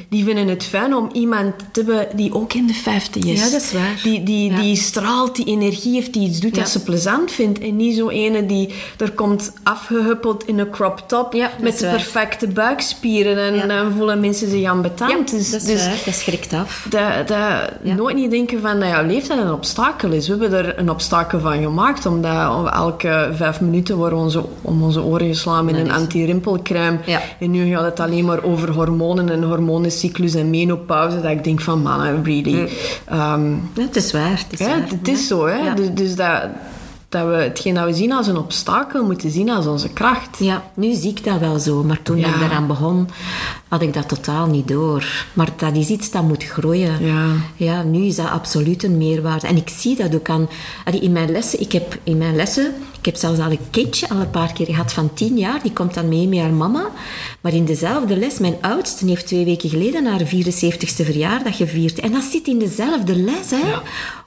die 0.08 0.24
vinden 0.24 0.48
het 0.48 0.64
fijn 0.64 0.94
om 0.94 1.08
iemand 1.12 1.52
te 1.72 1.82
hebben 1.86 2.16
die 2.16 2.34
ook 2.34 2.52
in 2.52 2.66
de 2.66 2.74
50 2.74 3.24
is. 3.24 3.44
Ja, 3.44 3.50
dat 3.50 3.60
is 3.62 3.72
waar. 3.72 4.00
Die, 4.02 4.22
die, 4.22 4.50
Ja. 4.50 4.60
die 4.60 4.76
straalt, 4.76 5.36
die 5.36 5.44
energie 5.44 5.94
heeft, 5.94 6.12
die 6.12 6.28
iets 6.28 6.40
doet 6.40 6.54
Ja. 6.56 6.60
dat 6.62 6.70
ze 6.70 6.82
plezant 6.82 7.32
vindt. 7.32 7.58
En 7.58 7.76
niet 7.76 7.96
zo 7.96 8.08
ene 8.08 8.46
die 8.46 8.68
er 8.98 9.10
komt 9.12 9.52
afgehuppeld 9.62 10.46
in 10.46 10.58
een 10.58 10.70
crop 10.70 11.04
top 11.06 11.32
Ja, 11.32 11.50
met 11.60 11.78
de 11.78 11.86
perfecte 11.86 12.46
buikspieren. 12.48 13.38
En 13.38 13.54
Ja. 13.54 13.66
dan 13.66 13.92
voelen 13.92 14.20
mensen 14.20 14.50
zich 14.50 14.68
ambetant. 14.68 15.30
dus, 15.30 15.50
dat 15.50 15.60
is 15.60 15.66
dus 15.66 15.86
waar. 15.86 16.02
Dat 16.04 16.14
schrikt 16.14 16.52
af. 16.52 16.86
dat, 16.90 17.28
dat 17.28 17.38
Ja. 17.82 17.94
nooit 17.94 18.16
niet 18.16 18.30
denken 18.30 18.60
van 18.60 18.80
dat 18.80 18.88
jouw 18.88 19.06
leeftijd 19.06 19.40
een 19.40 19.52
obstakel 19.52 20.10
is. 20.12 20.28
We 20.28 20.36
hebben 20.38 20.58
er 20.66 20.78
een 20.78 20.90
obstakel 20.90 21.40
van 21.40 21.62
gemaakt, 21.62 22.06
omdat 22.06 22.72
elke 22.74 23.30
vijf 23.34 23.60
minuten 23.60 23.96
worden 23.96 24.18
onze, 24.18 24.44
om 24.62 24.82
onze 24.82 25.02
oren 25.02 25.26
geslaan 25.26 25.64
met 25.64 25.74
Dat 25.74 25.89
een 25.90 25.96
anti-rimpelcrème. 25.96 26.98
Ja. 27.06 27.20
En 27.40 27.50
nu 27.50 27.70
gaat 27.70 27.84
het 27.84 28.00
alleen 28.00 28.24
maar 28.24 28.42
over 28.42 28.70
hormonen 28.70 29.28
en 29.30 29.42
hormonencyclus 29.42 30.34
en 30.34 30.50
menopauze. 30.50 31.20
Dat 31.20 31.30
ik 31.30 31.44
denk 31.44 31.60
van, 31.60 31.82
man, 31.82 32.24
really. 32.24 32.68
Ja, 33.10 33.38
het 33.74 33.96
is 33.96 34.12
waar. 34.12 34.44
Het 34.48 34.60
is, 34.60 34.66
waar. 34.66 34.84
het 34.88 35.08
is 35.08 35.26
zo, 35.26 35.46
hè. 35.46 35.74
Dus, 35.74 35.88
dus 35.94 36.16
dat, 36.16 36.42
dat 37.08 37.26
we 37.26 37.34
hetgeen 37.34 37.74
dat 37.74 37.84
we 37.84 37.94
zien 37.94 38.12
als 38.12 38.26
een 38.26 38.36
obstakel, 38.36 39.04
moeten 39.04 39.30
zien 39.30 39.50
als 39.50 39.66
onze 39.66 39.88
kracht. 39.88 40.38
Ja, 40.38 40.62
nu 40.74 40.94
zie 40.94 41.10
ik 41.10 41.24
dat 41.24 41.38
wel 41.38 41.58
zo. 41.58 41.82
Maar 41.82 42.02
toen 42.02 42.18
Ja. 42.18 42.28
ik 42.28 42.40
daaraan 42.40 42.66
begon, 42.66 43.08
had 43.68 43.82
ik 43.82 43.94
dat 43.94 44.08
totaal 44.08 44.46
niet 44.46 44.68
door. 44.68 45.06
Maar 45.32 45.48
dat 45.56 45.76
is 45.76 45.88
iets 45.88 46.10
dat 46.10 46.22
moet 46.22 46.44
groeien. 46.44 47.04
Ja. 47.04 47.24
Ja, 47.56 47.82
nu 47.82 48.04
is 48.04 48.16
dat 48.16 48.30
absoluut 48.30 48.82
een 48.84 48.98
meerwaarde. 48.98 49.46
En 49.46 49.56
ik 49.56 49.68
zie 49.68 49.96
dat 49.96 50.14
ook 50.14 50.28
aan... 50.28 50.48
In 51.00 51.12
mijn 51.12 51.30
lessen, 51.30 51.60
ik 51.60 51.72
heb 51.72 51.98
in 52.04 52.18
mijn 52.18 52.36
lessen... 52.36 52.72
Ik 53.00 53.06
heb 53.06 53.16
zelfs 53.16 53.38
al 53.38 53.50
een 53.50 53.70
kindje 53.70 54.08
al 54.08 54.16
een 54.16 54.30
paar 54.30 54.52
keer 54.52 54.66
gehad 54.66 54.92
van 54.92 55.14
tien 55.14 55.38
jaar. 55.38 55.62
Die 55.62 55.72
komt 55.72 55.94
dan 55.94 56.08
mee 56.08 56.28
met 56.28 56.38
haar 56.38 56.52
mama. 56.52 56.90
Maar 57.40 57.54
in 57.54 57.64
dezelfde 57.64 58.16
les, 58.16 58.38
mijn 58.38 58.56
oudste 58.60 59.06
heeft 59.06 59.26
twee 59.26 59.44
weken 59.44 59.68
geleden 59.68 60.06
haar 60.06 60.20
74ste 60.20 61.04
verjaardag 61.04 61.56
gevierd. 61.56 61.98
En 61.98 62.12
dat 62.12 62.22
zit 62.22 62.46
in 62.46 62.58
dezelfde 62.58 63.16
les, 63.16 63.50
hè. 63.50 63.74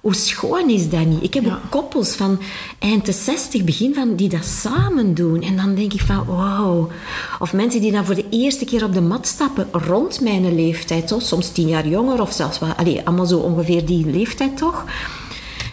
Hoe 0.01 0.15
schoon 0.15 0.69
is 0.69 0.89
dat 0.89 1.05
niet? 1.05 1.23
Ik 1.23 1.33
heb 1.33 1.45
ook 1.45 1.69
koppels 1.69 2.15
van 2.15 2.39
eind 2.79 3.05
de 3.05 3.11
60, 3.11 3.63
begin 3.63 3.93
van, 3.93 4.15
die 4.15 4.29
dat 4.29 4.45
samen 4.45 5.13
doen. 5.13 5.41
En 5.41 5.55
dan 5.55 5.75
denk 5.75 5.93
ik 5.93 6.01
van, 6.01 6.25
wow. 6.25 6.91
Of 7.39 7.53
mensen 7.53 7.81
die 7.81 7.91
dan 7.91 8.05
voor 8.05 8.15
de 8.15 8.29
eerste 8.29 8.65
keer 8.65 8.83
op 8.83 8.93
de 8.93 9.01
mat 9.01 9.27
stappen, 9.27 9.67
rond 9.71 10.21
mijn 10.21 10.55
leeftijd. 10.55 11.09
Zo, 11.09 11.19
soms 11.19 11.51
tien 11.51 11.67
jaar 11.67 11.87
jonger 11.87 12.21
of 12.21 12.31
zelfs 12.31 12.59
wel, 12.59 12.69
allee, 12.69 13.01
allemaal 13.03 13.25
zo 13.25 13.37
ongeveer 13.37 13.85
die 13.85 14.05
leeftijd 14.05 14.57
toch. 14.57 14.85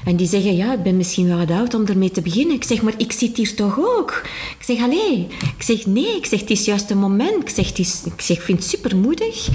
En 0.04 0.16
die 0.16 0.26
zeggen, 0.26 0.56
ja, 0.56 0.72
ik 0.72 0.82
ben 0.82 0.96
misschien 0.96 1.28
wel 1.28 1.38
wat 1.38 1.50
oud 1.50 1.74
om 1.74 1.86
ermee 1.86 2.10
te 2.10 2.22
beginnen. 2.22 2.56
Ik 2.56 2.64
zeg, 2.64 2.82
maar 2.82 2.94
ik 2.96 3.12
zit 3.12 3.36
hier 3.36 3.54
toch 3.54 3.78
ook? 3.78 4.22
Ik 4.70 4.76
zeg, 4.76 4.85
allee. 4.85 5.26
Ik 5.56 5.62
zeg, 5.62 5.87
nee. 5.87 6.16
Ik 6.16 6.26
zeg, 6.26 6.40
het 6.40 6.50
is 6.50 6.64
juist 6.64 6.90
een 6.90 6.98
moment. 6.98 7.42
Ik 7.42 7.48
zeg, 7.48 7.68
het 7.68 7.78
is, 7.78 8.02
ik 8.04 8.20
zeg, 8.20 8.37
ik 8.37 8.42
vind 8.42 8.59
het 8.59 8.68
supermoedig. 8.68 9.48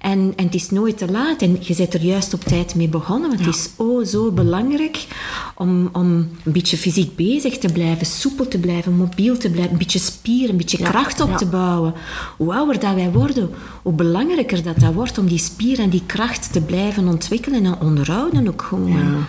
En, 0.00 0.32
en 0.36 0.44
het 0.44 0.54
is 0.54 0.70
nooit 0.70 0.98
te 0.98 1.10
laat. 1.10 1.42
En 1.42 1.58
je 1.60 1.74
bent 1.76 1.94
er 1.94 2.00
juist 2.00 2.34
op 2.34 2.44
tijd 2.44 2.74
mee 2.74 2.88
begonnen. 2.88 3.28
Want 3.28 3.44
het 3.44 3.54
is 3.54 3.70
oh 3.76 4.04
zo 4.04 4.30
belangrijk 4.30 5.06
om, 5.54 5.88
om 5.92 6.06
een 6.44 6.52
beetje 6.52 6.76
fysiek 6.76 7.16
bezig 7.16 7.58
te 7.58 7.72
blijven. 7.72 8.06
Soepel 8.06 8.48
te 8.48 8.58
blijven, 8.58 8.96
mobiel 8.96 9.36
te 9.36 9.50
blijven. 9.50 9.72
Een 9.72 9.78
beetje 9.78 9.98
spier, 9.98 10.48
een 10.48 10.56
beetje 10.56 10.82
kracht 10.82 11.20
op 11.20 11.28
ja. 11.28 11.36
te 11.36 11.46
bouwen. 11.46 11.94
Hoe 12.36 12.54
ouder 12.54 12.78
dat 12.80 12.94
wij 12.94 13.10
worden, 13.10 13.50
hoe 13.82 13.92
belangrijker 13.92 14.62
dat 14.62 14.80
dat 14.80 14.94
wordt... 14.94 15.18
om 15.18 15.26
die 15.26 15.38
spier 15.38 15.78
en 15.78 15.90
die 15.90 16.02
kracht 16.06 16.52
te 16.52 16.60
blijven 16.60 17.08
ontwikkelen 17.08 17.64
en 17.64 17.80
onderhouden 17.80 18.48
ook 18.48 18.62
gewoon. 18.62 19.26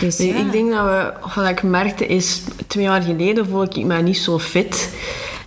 Dus, 0.00 0.18
Nee. 0.18 0.34
Ik 0.34 0.52
denk 0.52 0.70
dat 0.70 0.84
we, 0.84 1.12
wat 1.34 1.48
ik 1.48 1.62
merkte 1.62 2.06
is, 2.06 2.42
twee 2.66 2.84
jaar 2.84 3.02
geleden 3.02 3.46
voelde 3.46 3.80
ik 3.80 3.84
me 3.84 4.02
niet 4.02 4.18
zo 4.18 4.38
fit. 4.38 4.69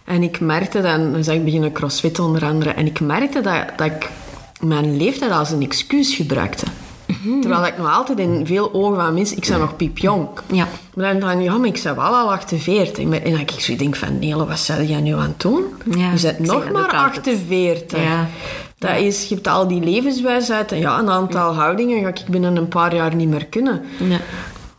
En 0.04 0.24
ik 0.24 0.40
merkte 0.40 0.82
dan, 0.82 1.14
dus 1.14 1.28
ik 1.28 1.44
beginnen 1.44 1.72
crossfit 1.72 2.20
onder 2.20 2.46
andere, 2.46 2.70
en 2.70 2.86
ik 2.86 3.00
merkte 3.00 3.42
dat, 3.42 3.66
dat 3.78 3.88
ik 3.88 4.10
mijn 4.60 4.98
leeftijd 4.98 5.32
als 5.32 5.52
een 5.52 5.62
excuus 5.62 6.16
gebruikte. 6.16 6.66
Terwijl 7.42 7.66
ik 7.66 7.78
nog 7.78 7.94
altijd 7.94 8.20
in 8.20 8.46
veel 8.46 8.74
ogen 8.74 8.96
van 8.96 9.14
mensen, 9.14 9.38
ik 9.38 9.48
ben 9.48 9.60
nog 9.60 9.76
piepjong. 9.76 10.28
Ja. 10.52 10.68
Maar 10.94 11.20
dan 11.20 11.30
van, 11.30 11.44
ja, 11.44 11.58
maar 11.58 11.68
ik 11.68 11.80
ben 11.84 11.96
wel 11.96 12.16
al 12.16 12.32
48. 12.32 13.04
En 13.04 13.12
dan 13.12 13.40
ik 13.40 13.52
zo 13.52 13.76
denk 13.76 13.96
van, 13.96 14.20
Nele, 14.20 14.46
wat 14.46 14.60
zou 14.60 14.84
jij 14.84 15.02
nu 15.02 15.14
aan 15.14 15.22
het 15.22 15.42
doen? 15.42 15.64
Ja, 15.98 16.12
je 16.12 16.22
bent 16.22 16.40
nog 16.40 16.72
maar 16.72 16.84
ook 16.84 16.94
altijd. 16.94 17.02
48. 17.02 18.00
Ja. 18.00 18.28
Dat 18.78 18.98
is, 18.98 19.28
je 19.28 19.36
hebt 19.36 19.48
al 19.48 19.68
die 19.68 19.82
levenswijsheid 19.82 20.72
en 20.72 20.80
ja, 20.80 21.00
een 21.00 21.10
aantal 21.10 21.54
houdingen 21.54 22.04
ga 22.04 22.08
ik 22.08 22.26
binnen 22.30 22.56
een 22.56 22.68
paar 22.68 22.96
jaar 22.96 23.16
niet 23.16 23.30
meer 23.30 23.46
kunnen. 23.46 23.82
Ja. 24.00 24.20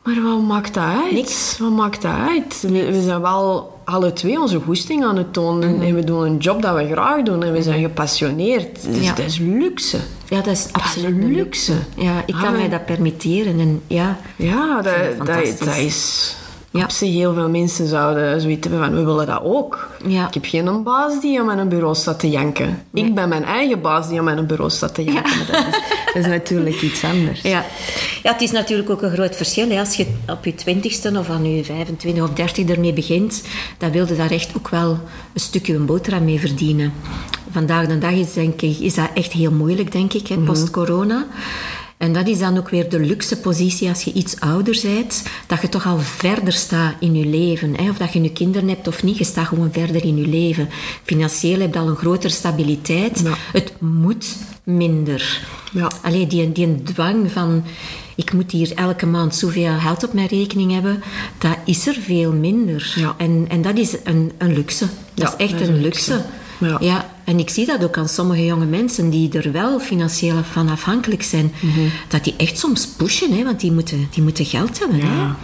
Maar 0.02 0.22
wat 0.22 0.42
maakt 0.42 0.74
dat 0.74 0.84
uit? 0.84 1.12
Niks. 1.12 1.58
Wat 1.58 1.70
maakt 1.70 2.02
dat 2.02 2.14
uit? 2.28 2.60
We, 2.60 2.92
we 2.92 3.02
zijn 3.02 3.20
wel 3.20 3.73
alle 3.84 4.12
twee 4.12 4.40
onze 4.40 4.60
goesting 4.60 5.04
aan 5.04 5.16
het 5.16 5.32
tonen. 5.32 5.82
En 5.82 5.94
we 5.94 6.04
doen 6.04 6.24
een 6.26 6.36
job 6.36 6.62
dat 6.62 6.76
we 6.76 6.86
graag 6.86 7.22
doen. 7.22 7.42
En 7.42 7.52
we 7.52 7.62
zijn 7.62 7.82
gepassioneerd. 7.82 8.78
Dus 8.92 9.04
Ja. 9.04 9.14
dat 9.14 9.24
is 9.26 9.38
luxe. 9.38 9.98
Ja, 10.28 10.36
dat 10.36 10.52
is 10.52 10.66
absoluut 10.72 11.24
luxe. 11.36 11.72
Ja, 11.96 12.22
ik 12.26 12.34
kan 12.34 12.44
Ah, 12.44 12.52
mij 12.52 12.68
dat 12.68 12.86
permitteren. 12.86 13.60
En 13.60 13.82
ja, 13.86 14.18
Ja, 14.36 14.82
dat, 14.82 15.26
dat 15.58 15.76
is... 15.76 16.36
Ja. 16.78 16.84
Op 16.84 16.90
zich, 16.90 17.12
heel 17.12 17.34
veel 17.34 17.48
mensen 17.48 17.86
zouden 17.86 18.40
zoiets 18.40 18.68
hebben 18.68 18.86
van, 18.86 18.94
we 18.94 19.04
willen 19.04 19.26
dat 19.26 19.42
ook. 19.42 19.88
Ja. 20.06 20.26
Ik 20.26 20.34
heb 20.34 20.44
geen 20.44 20.82
baas 20.82 21.20
die 21.20 21.40
aan 21.40 21.46
mijn 21.46 21.68
bureau 21.68 21.94
staat 21.94 22.20
te 22.20 22.30
janken. 22.30 22.82
Ik 22.92 23.14
ben 23.14 23.28
mijn 23.28 23.44
eigen 23.44 23.80
baas 23.80 24.08
die 24.08 24.18
aan 24.18 24.24
mijn 24.24 24.46
bureau 24.46 24.70
staat 24.70 24.94
te 24.94 25.04
janken. 25.04 25.46
Dat, 25.46 25.66
is, 25.66 25.80
dat 26.06 26.14
is 26.14 26.26
natuurlijk 26.26 26.80
iets 26.82 27.04
anders. 27.04 27.42
Ja. 27.42 27.64
ja, 28.22 28.32
het 28.32 28.40
is 28.40 28.50
natuurlijk 28.50 28.90
ook 28.90 29.02
een 29.02 29.12
groot 29.12 29.36
verschil. 29.36 29.68
Hè. 29.68 29.78
Als 29.78 29.94
je 29.94 30.06
op 30.28 30.44
je 30.44 30.54
twintigste 30.54 31.18
of 31.18 31.30
aan 31.30 31.54
je 31.56 31.64
25 31.64 32.22
of 32.22 32.30
30 32.30 32.68
ermee 32.68 32.92
begint, 32.92 33.42
dan 33.78 33.90
wilde 33.90 34.16
daar 34.16 34.30
echt 34.30 34.56
ook 34.56 34.68
wel 34.68 34.90
een 35.32 35.40
stukje 35.40 35.74
een 35.74 35.86
boterham 35.86 36.24
mee 36.24 36.40
verdienen. 36.40 36.92
Vandaag 37.50 37.86
de 37.86 37.98
dag 37.98 38.12
is, 38.12 38.32
denk 38.32 38.62
ik, 38.62 38.78
is 38.78 38.94
dat 38.94 39.08
echt 39.14 39.32
heel 39.32 39.52
moeilijk, 39.52 39.92
denk 39.92 40.12
ik, 40.12 40.26
hè, 40.26 40.36
post-corona. 40.36 41.26
En 41.96 42.12
dat 42.12 42.28
is 42.28 42.38
dan 42.38 42.58
ook 42.58 42.68
weer 42.68 42.88
de 42.90 43.00
luxe 43.00 43.36
positie 43.36 43.88
als 43.88 44.02
je 44.02 44.12
iets 44.12 44.40
ouder 44.40 44.80
bent, 44.82 45.22
dat 45.46 45.60
je 45.60 45.68
toch 45.68 45.86
al 45.86 45.98
verder 45.98 46.52
staat 46.52 46.94
in 47.00 47.14
je 47.14 47.26
leven. 47.26 47.74
Hè? 47.76 47.90
Of 47.90 47.96
dat 47.96 48.12
je 48.12 48.18
nu 48.20 48.28
kinderen 48.28 48.68
hebt 48.68 48.86
of 48.88 49.02
niet, 49.02 49.18
je 49.18 49.24
staat 49.24 49.46
gewoon 49.46 49.72
verder 49.72 50.04
in 50.04 50.16
je 50.16 50.26
leven. 50.26 50.68
Financieel 51.02 51.60
heb 51.60 51.74
je 51.74 51.80
al 51.80 51.88
een 51.88 51.96
grotere 51.96 52.32
stabiliteit. 52.32 53.20
Ja. 53.24 53.34
Het 53.52 53.72
moet 53.80 54.36
minder. 54.64 55.40
Ja. 55.72 55.90
Alleen 56.02 56.28
die, 56.28 56.52
die 56.52 56.82
dwang 56.82 57.32
van 57.32 57.64
ik 58.16 58.32
moet 58.32 58.50
hier 58.50 58.72
elke 58.74 59.06
maand 59.06 59.34
zoveel 59.34 59.78
geld 59.78 60.04
op 60.04 60.12
mijn 60.12 60.26
rekening 60.28 60.72
hebben, 60.72 61.02
dat 61.38 61.56
is 61.64 61.86
er 61.86 61.94
veel 61.94 62.32
minder. 62.32 62.92
Ja. 62.96 63.14
En, 63.18 63.46
en 63.48 63.62
dat 63.62 63.78
is 63.78 63.96
een, 64.04 64.32
een 64.38 64.54
luxe. 64.54 64.86
Dat 65.14 65.28
Ja, 65.28 65.34
is 65.38 65.44
echt 65.44 65.52
dat 65.52 65.60
is 65.60 65.68
een 65.68 65.80
luxe. 65.80 66.12
luxe. 66.60 66.84
Ja. 66.84 67.13
En 67.24 67.38
ik 67.38 67.50
zie 67.50 67.66
dat 67.66 67.84
ook 67.84 67.98
aan 67.98 68.08
sommige 68.08 68.44
jonge 68.44 68.64
mensen 68.66 69.10
die 69.10 69.32
er 69.38 69.52
wel 69.52 69.80
financieel 69.80 70.42
van 70.52 70.68
afhankelijk 70.68 71.22
zijn, 71.22 71.52
Mhm. 71.60 71.80
dat 72.08 72.24
die 72.24 72.34
echt 72.36 72.58
soms 72.58 72.86
pushen, 72.86 73.32
hè, 73.36 73.44
want 73.44 73.60
die 73.60 73.72
moeten, 73.72 74.08
die 74.10 74.22
moeten 74.22 74.44
geld 74.44 74.78
hebben. 74.78 75.00
Hè? 75.00 75.14
Ja. 75.16 75.36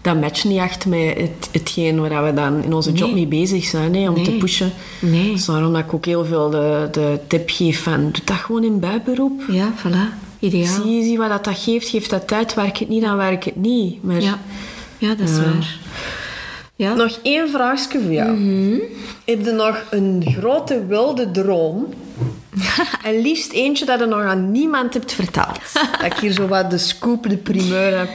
Dat 0.00 0.20
matcht 0.20 0.44
niet 0.44 0.58
echt 0.58 0.86
met 0.86 1.14
het, 1.16 1.48
hetgeen 1.52 2.00
waar 2.00 2.24
we 2.24 2.34
dan 2.34 2.62
in 2.62 2.72
onze 2.74 2.92
job 2.92 3.12
mee 3.12 3.26
bezig 3.26 3.64
zijn, 3.64 3.94
hè, 3.94 4.08
om 4.10 4.22
te 4.24 4.30
pushen. 4.30 4.72
Nee. 5.00 5.32
Dus 5.32 5.44
daarom 5.44 5.72
dat 5.72 5.82
ik 5.84 5.94
ook 5.94 6.04
heel 6.04 6.24
veel 6.24 6.50
de, 6.50 6.88
de 6.92 7.18
tip 7.28 7.50
geef 7.50 7.82
van, 7.82 8.00
doe 8.02 8.24
dat 8.24 8.36
gewoon 8.36 8.64
in 8.64 8.80
bijberoep. 8.80 9.42
Ja, 9.50 9.72
voilà. 9.78 10.22
Ideaal. 10.38 10.82
Zie, 10.82 11.02
zie 11.02 11.18
wat 11.18 11.28
dat, 11.28 11.44
dat 11.44 11.58
geeft, 11.58 11.88
geeft 11.88 12.10
dat 12.10 12.28
tijd, 12.28 12.54
werk 12.54 12.78
het 12.78 12.88
niet, 12.88 13.02
dan 13.02 13.16
werk 13.16 13.44
het 13.44 13.56
niet. 13.56 14.02
Maar 14.02 14.20
Ja. 14.22 14.38
ja, 14.98 15.14
dat 15.14 15.28
is 15.28 15.36
waar. 15.36 15.78
Ja. 16.76 16.94
nog 16.94 17.18
één 17.22 17.48
vraagje 17.48 18.00
voor 18.00 18.12
jou. 18.12 18.38
Heb 19.24 19.44
je 19.44 19.52
nog 19.52 19.84
een 19.90 20.24
grote 20.38 20.86
wilde 20.86 21.30
droom? 21.30 21.86
en 23.04 23.20
liefst 23.20 23.52
eentje 23.52 23.84
dat 23.84 24.00
je 24.00 24.06
nog 24.06 24.20
aan 24.20 24.50
niemand 24.52 24.94
hebt 24.94 25.12
verteld. 25.12 25.60
dat 26.00 26.12
ik 26.12 26.14
hier 26.14 26.32
zo 26.32 26.46
wat 26.46 26.70
de 26.70 26.78
scoop, 26.78 27.28
de 27.28 27.36
primeur 27.36 27.98
heb. 27.98 28.10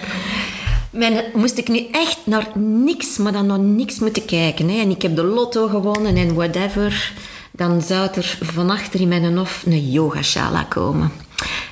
Mijn, 0.91 1.23
moest 1.33 1.57
ik 1.57 1.67
nu 1.67 1.87
echt 1.91 2.19
naar 2.23 2.47
niks, 2.57 3.17
maar 3.17 3.31
dan 3.31 3.45
nog 3.45 3.57
niks 3.57 3.99
moeten 3.99 4.25
kijken. 4.25 4.69
Hè. 4.69 4.79
En 4.79 4.89
ik 4.89 5.01
heb 5.01 5.15
de 5.15 5.23
lotto 5.23 5.67
gewonnen 5.67 6.15
en 6.15 6.33
whatever. 6.33 7.13
Dan 7.51 7.81
zou 7.81 8.09
er 8.13 8.37
van 8.41 8.69
achter 8.69 9.01
in 9.01 9.07
mijn 9.07 9.37
hof 9.37 9.63
een 9.65 9.91
yogashala 9.91 10.63
komen. 10.63 11.11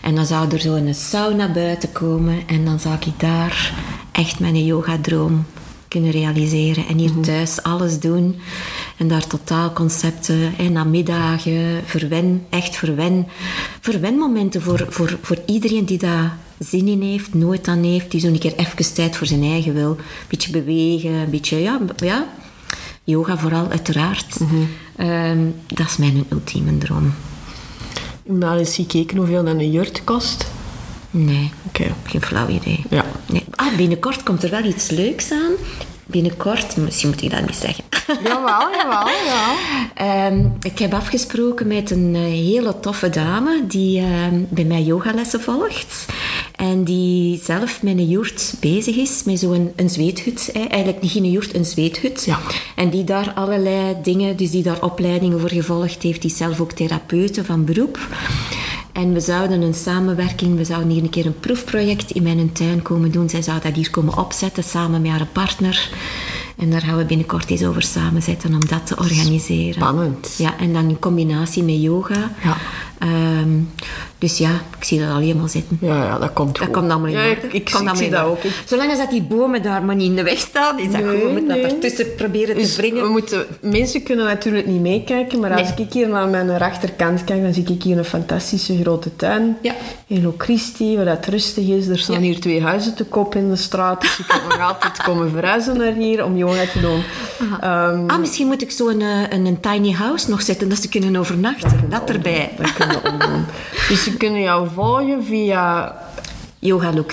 En 0.01 0.15
dan 0.15 0.25
zou 0.25 0.51
er 0.51 0.59
zo 0.59 0.75
een 0.75 0.95
sauna 0.95 1.51
buiten 1.51 1.91
komen. 1.91 2.43
En 2.47 2.65
dan 2.65 2.79
zou 2.79 2.95
ik 2.95 3.19
daar 3.19 3.73
echt 4.11 4.39
mijn 4.39 4.65
yogadroom 4.65 5.45
kunnen 5.97 6.21
realiseren. 6.21 6.87
En 6.87 6.97
hier 6.97 7.19
thuis 7.21 7.63
alles 7.63 7.99
doen. 7.99 8.35
En 8.97 9.07
daar 9.07 9.27
totaal 9.27 9.73
concepten, 9.73 10.53
en 10.57 10.71
namiddagen, 10.71 11.81
verwen, 11.85 12.45
echt 12.49 12.75
verwen. 12.75 13.27
Verwenmomenten 13.81 14.61
voor, 14.61 14.85
voor, 14.89 15.17
voor 15.21 15.37
iedereen 15.45 15.85
die 15.85 15.97
daar 15.97 16.37
zin 16.59 16.87
in 16.87 17.01
heeft, 17.01 17.33
nooit 17.33 17.67
aan 17.67 17.83
heeft. 17.83 18.11
Die 18.11 18.19
zo'n 18.19 18.37
keer 18.37 18.55
even 18.55 18.93
tijd 18.93 19.15
voor 19.15 19.27
zijn 19.27 19.43
eigen 19.43 19.73
wil. 19.73 19.89
Een 19.89 20.27
beetje 20.27 20.51
bewegen, 20.51 21.11
een 21.11 21.29
beetje, 21.29 21.61
ja, 21.61 21.79
ja. 21.97 22.27
Yoga 23.03 23.37
vooral, 23.37 23.69
uiteraard. 23.69 24.37
Ehm, 24.95 25.39
dat 25.67 25.87
is 25.87 25.97
mijn 25.97 26.25
ultieme 26.29 26.77
droom. 26.77 27.13
Ik 28.23 28.31
heb 28.31 28.43
al 28.43 28.57
eens 28.57 28.75
gekeken 28.75 29.17
hoeveel 29.17 29.43
dan 29.43 29.59
een 29.59 29.71
jurt 29.71 30.03
kost. 30.03 30.47
Nee, 31.11 31.51
Oké. 31.67 31.93
geen 32.05 32.21
flauw 32.21 32.47
idee. 32.47 32.83
Ja. 32.89 33.05
Nee. 33.25 33.43
Ah, 33.55 33.75
binnenkort 33.75 34.23
komt 34.23 34.43
er 34.43 34.49
wel 34.49 34.63
iets 34.63 34.89
leuks 34.89 35.31
aan. 35.31 35.51
Binnenkort, 36.07 36.77
misschien 36.77 37.09
moet 37.09 37.21
ik 37.21 37.31
dat 37.31 37.41
niet 37.41 37.55
zeggen. 37.55 37.83
Jawel, 38.23 38.71
jawel, 38.71 39.07
ja. 39.31 39.55
Ehm, 39.93 40.45
ik 40.61 40.79
heb 40.79 40.93
afgesproken 40.93 41.67
met 41.67 41.91
een 41.91 42.15
eh, 42.15 42.21
hele 42.21 42.79
toffe 42.79 43.09
dame 43.09 43.63
die 43.67 43.99
ehm, 43.99 44.43
bij 44.49 44.63
mij 44.63 44.81
yogalessen 44.81 45.41
volgt. 45.41 46.05
En 46.55 46.83
die 46.83 47.39
zelf 47.43 47.83
met 47.83 47.97
een 47.97 48.07
joert 48.07 48.53
bezig 48.59 48.95
is, 48.95 49.23
met 49.23 49.39
zo'n 49.39 49.71
een 49.75 49.89
zweethut. 49.89 50.49
Hè. 50.53 50.59
Eigenlijk 50.59 51.01
niet 51.01 51.15
een 51.15 51.31
joert, 51.31 51.55
een 51.55 51.65
zweethut. 51.65 52.23
Ja. 52.25 52.39
En 52.75 52.89
die 52.89 53.03
daar 53.03 53.33
allerlei 53.35 53.95
dingen, 54.03 54.37
dus 54.37 54.51
die 54.51 54.63
daar 54.63 54.83
opleidingen 54.83 55.39
voor 55.39 55.49
gevolgd 55.51 56.03
heeft. 56.03 56.21
Die 56.21 56.31
is 56.31 56.37
zelf 56.37 56.61
ook 56.61 56.71
therapeute 56.71 57.45
van 57.45 57.65
beroep. 57.65 57.99
En 58.97 59.13
we 59.13 59.19
zouden 59.19 59.61
een 59.61 59.73
samenwerking, 59.73 60.57
we 60.57 60.65
zouden 60.65 60.89
hier 60.89 61.03
een 61.03 61.09
keer 61.09 61.25
een 61.25 61.39
proefproject 61.39 62.11
in 62.11 62.23
mijn 62.23 62.51
tuin 62.51 62.81
komen 62.81 63.11
doen. 63.11 63.29
Zij 63.29 63.41
zou 63.41 63.59
dat 63.61 63.75
hier 63.75 63.89
komen 63.89 64.17
opzetten 64.17 64.63
samen 64.63 65.01
met 65.01 65.11
haar 65.11 65.27
partner. 65.31 65.89
En 66.57 66.69
daar 66.69 66.81
gaan 66.81 66.97
we 66.97 67.05
binnenkort 67.05 67.49
eens 67.49 67.63
over 67.63 67.81
samenzetten 67.81 68.53
om 68.53 68.65
dat 68.67 68.87
te 68.87 68.95
organiseren. 68.97 69.73
Spannend. 69.73 70.35
Ja, 70.37 70.57
en 70.57 70.73
dan 70.73 70.89
in 70.89 70.99
combinatie 70.99 71.63
met 71.63 71.81
yoga. 71.81 72.31
Ja. 72.43 72.57
Ehm, 72.99 73.49
dus 74.17 74.37
ja, 74.37 74.49
ik 74.79 74.83
zie 74.83 74.99
dat 74.99 75.09
al 75.09 75.17
helemaal 75.17 75.47
zitten. 75.47 75.77
Ja, 75.81 76.03
ja, 76.03 76.17
dat 76.19 76.33
komt 76.33 76.55
Dat 76.57 76.63
goed. 76.65 76.73
komt 76.75 76.89
allemaal 76.91 77.07
in 77.09 77.13
ja, 77.17 77.23
ik, 77.23 77.43
ik, 77.43 77.69
Komt 77.73 77.89
ik 77.89 77.95
zie 77.95 78.05
in 78.05 78.11
dat 78.11 78.23
ook. 78.25 78.43
Ik- 78.43 78.61
Zolang 78.65 78.89
als 78.89 78.99
dat 78.99 79.09
die 79.09 79.21
bomen 79.21 79.61
daar 79.61 79.83
maar 79.83 79.95
niet 79.95 80.09
in 80.09 80.15
de 80.15 80.23
weg 80.23 80.37
staan, 80.37 80.79
is 80.79 80.91
dat 80.91 81.01
Nee, 81.01 81.11
goed. 81.13 81.21
We 81.23 81.29
moeten 81.29 81.47
nee. 81.47 81.61
dat 81.61 81.71
ertussen 81.71 82.15
proberen 82.15 82.55
Dus 82.55 82.75
te 82.75 82.81
brengen. 82.81 83.03
we 83.03 83.09
moeten, 83.09 83.45
mensen 83.61 84.03
kunnen 84.03 84.25
natuurlijk 84.25 84.67
niet 84.67 84.81
meekijken, 84.81 85.39
maar 85.39 85.51
als 85.51 85.61
Nee. 85.75 85.85
ik 85.87 85.93
hier 85.93 86.09
naar 86.09 86.27
mijn 86.27 86.57
rechterkant 86.57 87.23
kijk, 87.23 87.41
dan 87.43 87.53
zie 87.53 87.65
ik 87.67 87.83
hier 87.83 87.97
een 87.97 88.05
fantastische 88.05 88.77
grote 88.81 89.15
tuin. 89.15 89.57
Ja. 89.61 89.73
Hello 90.07 90.33
Christi, 90.37 90.95
waar 90.95 91.05
het 91.07 91.25
rustig 91.25 91.67
is. 91.67 91.87
Er 91.87 91.99
staan 91.99 92.15
Ja. 92.15 92.21
hier 92.21 92.39
twee 92.39 92.61
huizen 92.63 92.95
te 92.95 93.03
koop 93.03 93.35
in 93.35 93.49
de 93.49 93.55
straat, 93.55 94.01
dus 94.01 94.19
ik 94.19 94.25
kan 94.27 94.39
nog 94.49 94.59
altijd 94.73 95.03
komen 95.03 95.31
verhuizen 95.31 95.77
naar 95.77 95.93
hier 95.93 96.25
om 96.25 96.37
yoga 96.37 96.65
te 96.73 96.79
doen. 96.79 97.03
Ehm, 97.61 98.03
Ah, 98.09 98.19
misschien 98.19 98.47
moet 98.47 98.61
ik 98.61 98.71
zo 98.71 98.87
een, 98.87 99.01
eh, 99.01 99.21
een, 99.29 99.45
een 99.45 99.59
tiny 99.59 99.91
house 99.91 100.29
nog 100.29 100.41
zetten, 100.41 100.69
dat 100.69 100.81
ze 100.81 100.89
kunnen 100.89 101.15
overnachten. 101.15 101.85
Dat 101.89 102.09
erbij. 102.09 102.51
dat 102.57 102.86
kunnen. 103.01 103.45
Dus 103.89 104.03
ze 104.03 104.17
kunnen 104.17 104.41
jou 104.41 104.67
volgen 104.73 105.23
via 105.25 105.95
Yoga 106.59 106.93
Lo 106.93 107.03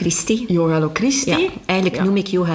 Christi. 0.93 1.31
Ja, 1.31 1.39
eigenlijk 1.67 2.01
Ja. 2.01 2.05
noem 2.05 2.17
ik 2.17 2.27
Yoga 2.27 2.55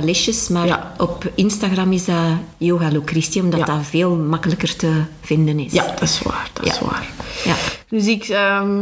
maar 0.50 0.66
Ja. 0.68 0.94
op 0.98 1.32
Instagram 1.36 1.92
is 1.92 2.06
dat 2.06 2.16
Yoga 2.58 2.92
Lo 2.92 3.02
Christi, 3.06 3.40
omdat 3.42 3.66
dat 3.66 3.80
veel 3.82 4.16
makkelijker 4.16 4.76
te 4.76 5.02
vinden 5.22 5.60
is. 5.60 5.72
Ja, 5.74 5.86
dat 5.86 6.02
is 6.02 6.22
waar. 6.22 6.50
Dat 6.54 6.66
is 6.66 6.80
waar. 6.80 7.08
Ja. 7.46 7.56
Dus 7.90 8.08
ik, 8.08 8.24
ehm, 8.24 8.80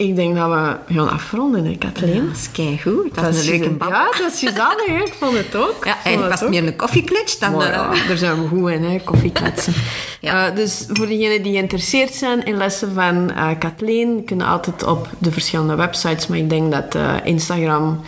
ik 0.00 0.16
denk 0.16 0.36
dat 0.36 0.48
we 0.48 0.94
gaan 0.94 1.10
afronden, 1.10 1.64
hè, 1.64 1.76
Kathleen. 1.78 2.26
Dat 2.26 2.36
is 2.36 2.50
keigoed. 2.50 3.14
Dat, 3.14 3.34
is 3.34 3.48
een 3.48 3.58
leuke. 3.58 3.84
Ja, 3.88 4.08
dat 4.18 4.32
is 4.32 4.38
gezellig, 4.38 4.86
hè. 4.86 4.96
Ik 4.96 5.14
vond 5.18 5.36
het 5.36 5.56
ook. 5.56 5.84
Ja, 5.84 5.96
het 6.02 6.28
was 6.28 6.40
het 6.40 6.48
meer 6.48 6.66
een 6.66 6.76
koffieklutsch 6.76 7.38
dan... 7.38 7.52
Maar 7.52 7.66
eh, 7.66 7.72
ja, 7.72 8.06
daar 8.08 8.16
zijn 8.16 8.42
we 8.42 8.48
goed 8.48 8.70
in, 8.70 8.84
hè, 8.84 8.98
koffiekletsen. 9.04 9.72
Ja. 10.20 10.48
Eh, 10.48 10.56
dus 10.56 10.84
voor 10.88 11.06
degenen 11.06 11.42
die 11.42 11.52
geïnteresseerd 11.52 12.14
zijn 12.14 12.44
in 12.44 12.56
lessen 12.56 12.92
van 12.94 13.30
eh 13.30 13.48
Kathleen, 13.58 14.24
kunnen 14.24 14.46
altijd 14.46 14.84
op 14.84 15.08
de 15.18 15.32
verschillende 15.32 15.74
websites, 15.74 16.26
maar 16.26 16.38
ik 16.38 16.50
denk 16.50 16.72
dat 16.72 16.96
Instagram 17.24 18.00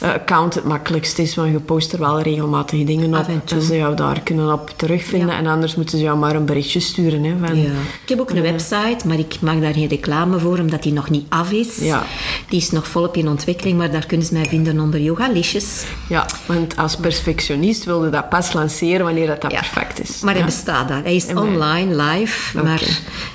account 0.00 0.54
het 0.54 0.64
makkelijkst 0.64 1.18
is, 1.18 1.34
want 1.34 1.52
je 1.52 1.60
post 1.60 1.92
er 1.92 1.98
wel 1.98 2.20
regelmatig 2.20 2.84
dingen 2.84 3.18
op. 3.18 3.28
En. 3.28 3.42
Dus 3.44 3.66
ze 3.66 3.76
jou 3.76 3.96
daar 3.96 4.20
kunnen 4.20 4.52
op 4.52 4.72
terugvinden. 4.76 5.28
Ja. 5.28 5.38
En 5.38 5.46
anders 5.46 5.74
moeten 5.74 5.98
ze 5.98 6.04
jou 6.04 6.18
maar 6.18 6.34
een 6.34 6.44
berichtje 6.44 6.80
sturen. 6.80 7.24
Hè, 7.24 7.34
van, 7.46 7.56
Ja. 7.56 7.70
Ik 8.02 8.08
heb 8.08 8.20
ook 8.20 8.30
een 8.30 8.42
website, 8.42 9.06
maar 9.06 9.18
ik 9.18 9.36
maak 9.40 9.60
daar 9.60 9.72
geen 9.72 9.88
reclame 9.88 10.38
voor, 10.38 10.58
omdat 10.58 10.82
die 10.82 10.92
nog 10.92 11.10
niet 11.10 11.26
af 11.28 11.50
is. 11.50 11.76
Ja. 11.76 12.04
Die 12.48 12.60
is 12.60 12.70
nog 12.70 12.88
volop 12.88 13.16
in 13.16 13.28
ontwikkeling, 13.28 13.78
maar 13.78 13.90
daar 13.90 14.06
kunnen 14.06 14.26
ze 14.26 14.32
mij 14.32 14.44
vinden 14.44 14.80
onder 14.80 15.00
Yoga 15.00 15.28
Lesjes. 15.32 15.84
Ja, 16.08 16.26
want 16.46 16.76
als 16.76 16.96
perfectionist 16.96 17.84
wilde 17.84 18.10
dat 18.10 18.28
pas 18.28 18.52
lanceren 18.52 19.04
wanneer 19.04 19.26
dat, 19.26 19.38
perfect 19.38 20.00
is. 20.00 20.20
Maar 20.20 20.34
hij 20.34 20.44
bestaat 20.44 20.88
daar. 20.88 21.02
Hij 21.02 21.14
is 21.14 21.26
En 21.26 21.38
online, 21.38 22.02
live, 22.02 22.62
maar 22.62 22.82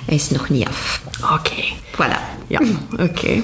hij 0.06 0.14
is 0.14 0.30
nog 0.30 0.48
niet 0.48 0.66
af. 0.66 1.02
Oké. 1.32 1.62
Voilà. 1.92 2.46
Ja, 2.46 2.60
oké. 2.98 3.42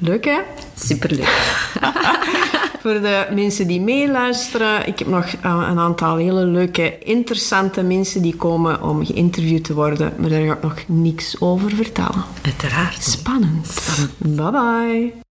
Leuk, 0.00 0.24
hè? 0.24 0.38
Superleuk. 0.74 1.26
Voor 2.82 3.00
de 3.00 3.26
mensen 3.34 3.66
die 3.66 3.80
meeluisteren, 3.80 4.86
ik 4.86 4.98
heb 4.98 5.08
nog 5.08 5.24
eh, 5.24 5.66
een 5.70 5.78
aantal 5.78 6.16
hele 6.16 6.44
leuke, 6.44 6.98
interessante 6.98 7.82
mensen 7.82 8.22
die 8.22 8.36
komen 8.36 8.82
om 8.82 9.06
geïnterviewd 9.06 9.64
te 9.64 9.74
worden, 9.74 10.14
maar 10.18 10.28
daar 10.28 10.46
ga 10.46 10.52
ik 10.52 10.62
nog 10.62 10.84
niks 10.86 11.40
over 11.40 11.70
vertellen. 11.70 12.24
Uiteraard. 12.42 13.02
Spannend. 13.02 13.98
Bye 14.18 14.50
bye. 14.50 15.27